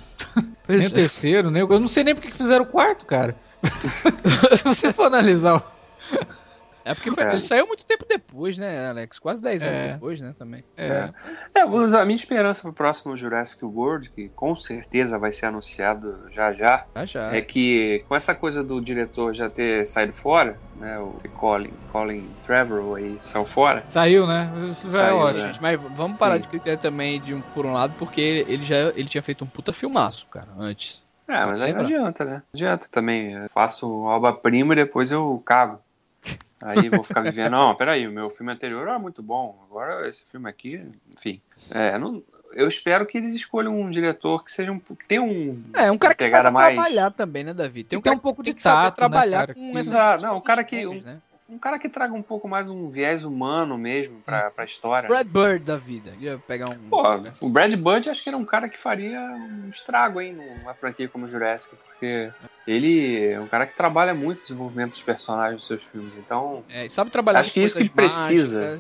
[0.66, 0.90] Pois Nem é.
[0.90, 1.72] o terceiro, nem o...
[1.72, 3.38] Eu não sei nem porque que fizeram o quarto, cara.
[4.54, 5.64] Se você for analisar o...
[6.88, 7.34] É porque foi, é.
[7.34, 9.20] ele saiu muito tempo depois, né, Alex?
[9.20, 9.94] Quase 10 anos é.
[9.94, 10.64] depois, né, também.
[10.78, 11.10] É.
[11.56, 11.62] é.
[11.62, 16.86] a minha esperança pro próximo Jurassic World, que com certeza vai ser anunciado já já,
[16.96, 17.36] ah, já.
[17.36, 22.28] é que com essa coisa do diretor já ter saído fora, né, o Colin, Colin
[22.46, 23.84] Trevorrow aí saiu fora.
[23.90, 24.50] Saiu, né?
[24.72, 25.40] Isso já é Saiu, é ótimo.
[25.40, 26.42] Gente, mas vamos parar Sim.
[26.42, 29.48] de criticar também de um, por um lado, porque ele já ele tinha feito um
[29.48, 31.06] puta filmaço, cara, antes.
[31.28, 32.32] É, mas aí não adianta, né?
[32.36, 33.34] Não adianta também.
[33.34, 35.80] Eu faço obra-prima e depois eu cago.
[36.62, 40.24] Aí vou ficar vivendo, não, peraí, o meu filme anterior era muito bom, agora esse
[40.30, 40.84] filme aqui,
[41.16, 41.40] enfim.
[41.70, 42.24] É, não,
[42.54, 45.98] eu espero que eles escolham um diretor que seja um que tenha um é um
[45.98, 46.76] cara que sabe mais...
[46.76, 49.78] trabalhar também né Davi tem um, tem um pouco de tato, né, trabalhar né, com
[49.78, 51.22] Exato, não um cara que um, né?
[51.50, 55.08] Um cara que traga um pouco mais um viés humano mesmo pra, pra história.
[55.08, 56.14] Brad Bird da vida.
[56.20, 56.90] Ia pegar um.
[56.90, 57.04] Pô,
[57.42, 61.08] o Brad Bird acho que era um cara que faria um estrago, hein, numa franquia
[61.08, 62.32] como Jurassic, porque
[62.66, 66.18] ele é um cara que trabalha muito o desenvolvimento dos personagens dos seus filmes.
[66.18, 66.64] Então.
[66.70, 68.80] É, sabe trabalhar Acho que isso que precisa.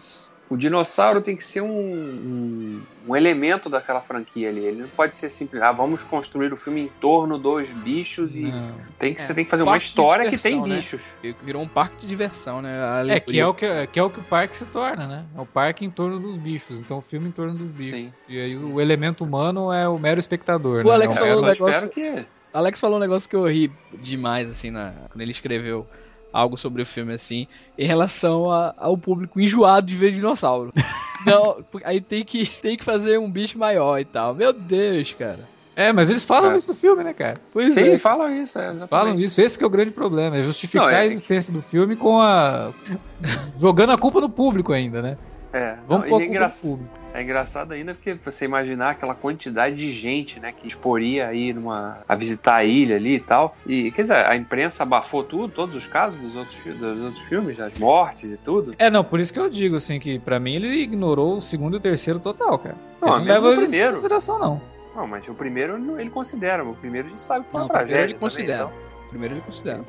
[0.50, 4.64] O dinossauro tem que ser um, um, um, elemento daquela franquia ali.
[4.64, 8.54] Ele não pode ser simples, ah, vamos construir o filme em torno dos bichos e
[8.98, 10.78] tem que, é, você tem que fazer uma história diversão, que tem né?
[10.78, 11.02] bichos.
[11.44, 12.78] Virou um parque de diversão, né?
[13.10, 15.26] É, que é, o que, que é o que o parque se torna, né?
[15.36, 18.00] É o parque em torno dos bichos, então o filme em torno dos bichos.
[18.00, 18.14] Sim.
[18.30, 20.94] E aí o elemento humano é o mero espectador, o né?
[20.94, 21.90] Alex falou um negócio...
[21.90, 22.26] que...
[22.54, 24.94] Alex falou um negócio que eu ri demais, assim, na...
[25.10, 25.86] quando ele escreveu
[26.32, 27.48] algo sobre o filme assim,
[27.78, 30.72] em relação a, ao público enjoado de ver dinossauro.
[31.26, 34.36] Não, aí tem que, tem que fazer um bicho maior e tal.
[34.36, 35.58] Meu Deus, cara.
[35.76, 36.58] É, mas eles falam é.
[36.58, 37.40] isso no filme, né, cara?
[37.54, 37.98] Pois Sim, é.
[38.00, 38.58] falam isso.
[38.58, 39.40] É, eles falam isso.
[39.40, 40.36] Esse que é o grande problema.
[40.36, 41.02] É justificar Não, é...
[41.02, 42.74] a existência do filme com a...
[43.56, 45.18] Jogando a culpa no público ainda, né?
[45.54, 45.78] É.
[45.88, 47.00] Vamos Não, pôr a culpa no público.
[47.14, 52.00] É engraçado ainda porque você imaginar aquela quantidade de gente, né, que exporia aí numa
[52.08, 53.58] a visitar a ilha ali e tal.
[53.66, 57.58] E quer dizer, a imprensa abafou tudo, todos os casos dos outros, dos outros filmes,
[57.58, 58.76] das mortes e tudo.
[58.78, 61.76] É, não, por isso que eu digo assim que para mim ele ignorou o segundo
[61.76, 62.76] e o terceiro total, cara.
[63.02, 64.62] Não, ele não leva isso em consideração não.
[64.96, 67.74] Não, mas o primeiro ele considera, o primeiro a gente sabe que foi não, uma
[67.74, 68.04] tragédia.
[68.04, 68.66] Ele considera.
[68.66, 69.10] Também, então.
[69.10, 69.84] Primeiro ele considera.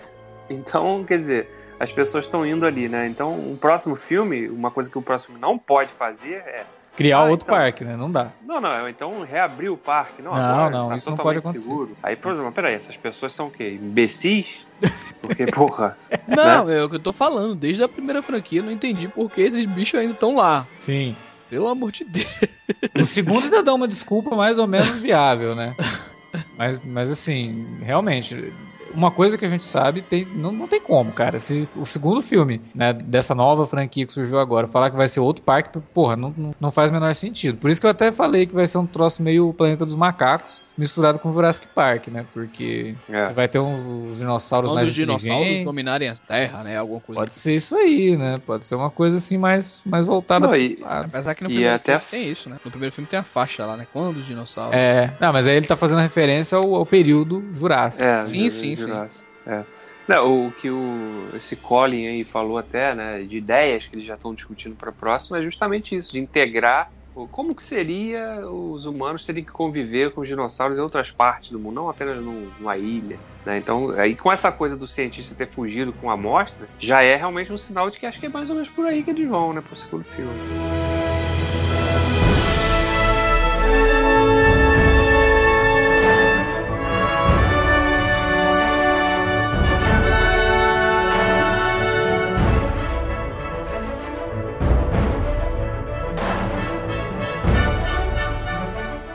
[0.51, 3.07] Então, quer dizer, as pessoas estão indo ali, né?
[3.07, 6.65] Então, um próximo filme, uma coisa que o próximo não pode fazer é
[6.99, 7.97] Criar ah, outro então, parque, né?
[7.97, 8.33] Não dá.
[8.45, 10.21] Não, não, então reabrir o parque.
[10.21, 11.67] Não, não, agora, não tá isso não pode acontecer.
[11.67, 11.97] Seguro.
[12.03, 13.79] Aí, por exemplo, peraí, essas pessoas são o quê?
[13.81, 14.47] Imbecis?
[15.23, 15.97] Porque, porra.
[16.27, 16.77] não, né?
[16.77, 17.55] é o que eu tô falando.
[17.55, 20.67] Desde a primeira franquia, eu não entendi por que esses bichos ainda estão lá.
[20.77, 21.15] Sim.
[21.49, 22.27] Pelo amor de Deus.
[22.97, 25.77] O segundo ainda dá uma desculpa mais ou menos viável, né?
[26.59, 28.53] Mas, mas assim, realmente,
[28.99, 31.39] uma coisa que a gente sabe, tem, não, não tem como, cara.
[31.39, 35.21] Se o segundo filme, né, dessa nova franquia que surgiu agora, falar que vai ser
[35.21, 37.59] outro parque, porra, não, não, não faz o menor sentido.
[37.59, 40.63] Por isso que eu até falei que vai ser um troço meio Planeta dos Macacos,
[40.77, 42.25] misturado com Jurassic Park, né?
[42.33, 43.23] Porque é.
[43.23, 46.77] você vai ter uns, uns dinossauros Quando mais os dinossauros dominarem a Terra, né?
[46.77, 47.21] Alguma coisa.
[47.21, 48.41] Pode ser isso aí, né?
[48.45, 51.07] Pode ser uma coisa assim mais, mais voltada para esse lado.
[51.07, 51.99] Apesar que no primeiro até...
[51.99, 52.57] filme tem isso, né?
[52.65, 53.87] No primeiro filme tem a faixa lá, né?
[53.93, 54.75] Quando os dinossauros.
[54.75, 58.05] É, não, mas aí ele tá fazendo referência ao, ao período Jurássico.
[58.05, 58.88] É, sim, sim, sim.
[59.47, 59.65] É.
[60.07, 64.15] Não, o que o, esse Colin aí falou até, né, de ideias que eles já
[64.15, 66.91] estão discutindo para próximo é justamente isso, de integrar
[67.27, 71.59] como que seria os humanos terem que conviver com os dinossauros em outras partes do
[71.59, 73.19] mundo, não apenas numa ilha.
[73.45, 73.59] Né?
[73.59, 77.53] Então, aí com essa coisa do cientista ter fugido com a amostra, já é realmente
[77.53, 79.53] um sinal de que acho que é mais ou menos por aí que eles vão,
[79.53, 80.88] né, pro segundo filme.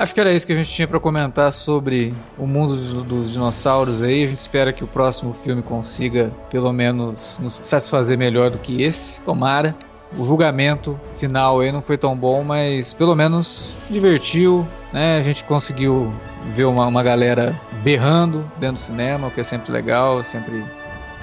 [0.04, 4.04] Acho que era isso que a gente tinha para comentar sobre o mundo dos, dinossauros
[4.04, 4.26] aí.
[4.26, 8.82] A gente espera que o próximo filme consiga, pelo menos, nos satisfazer melhor do que
[8.84, 9.22] esse.
[9.22, 9.74] Tomara.
[10.18, 15.18] O julgamento final aí não foi tão bom, mas pelo menos divertiu, né?
[15.18, 16.14] A gente conseguiu
[16.54, 20.66] ver uma, uma galera berrando dentro do cinema, o que é sempre legal, é sempre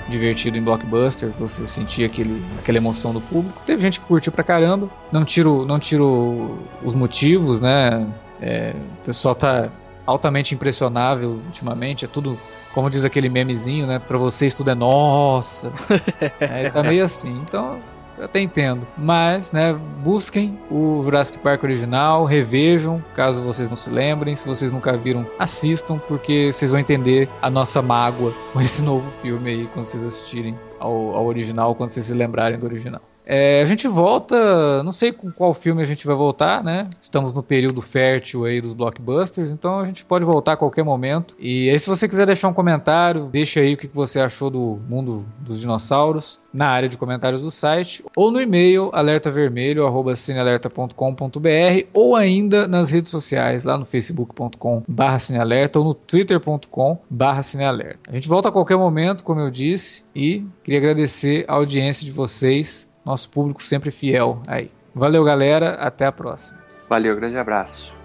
[0.08, 3.60] divertido em blockbuster, você sentir aquele, aquela emoção do público.
[3.66, 4.88] Teve gente que curtiu pra caramba.
[5.12, 8.06] Não tiro, não tiro os motivos, né?
[8.40, 9.70] É, o pessoal tá
[10.06, 12.38] altamente impressionável ultimamente, é tudo,
[12.72, 13.98] como diz aquele memezinho, né?
[13.98, 15.72] Pra vocês tudo é nossa.
[16.40, 17.30] é, tá meio assim.
[17.46, 17.80] Então,
[18.18, 18.86] eu até entendo.
[18.98, 19.72] Mas, né,
[20.02, 24.34] busquem o Jurassic Park original, revejam, caso vocês não se lembrem.
[24.34, 29.10] Se vocês nunca viram, assistam, porque vocês vão entender a nossa mágoa com esse novo
[29.22, 33.00] filme aí, quando vocês assistirem ao, ao original, quando vocês se lembrarem do original.
[33.32, 36.90] É, a gente volta, não sei com qual filme a gente vai voltar, né?
[37.00, 41.36] Estamos no período fértil aí dos blockbusters, então a gente pode voltar a qualquer momento.
[41.38, 44.80] E aí, se você quiser deixar um comentário, deixa aí o que você achou do
[44.88, 52.66] mundo dos dinossauros na área de comentários do site ou no e-mail alertavermelho@cinealerta.com.br ou ainda
[52.66, 58.10] nas redes sociais, lá no facebook.com/cinealerta ou no twitter.com/cinealerta.
[58.10, 62.10] A gente volta a qualquer momento, como eu disse, e queria agradecer a audiência de
[62.10, 64.70] vocês nosso público sempre fiel aí.
[64.94, 65.74] Valeu, galera.
[65.74, 66.58] Até a próxima.
[66.88, 67.99] Valeu, grande abraço.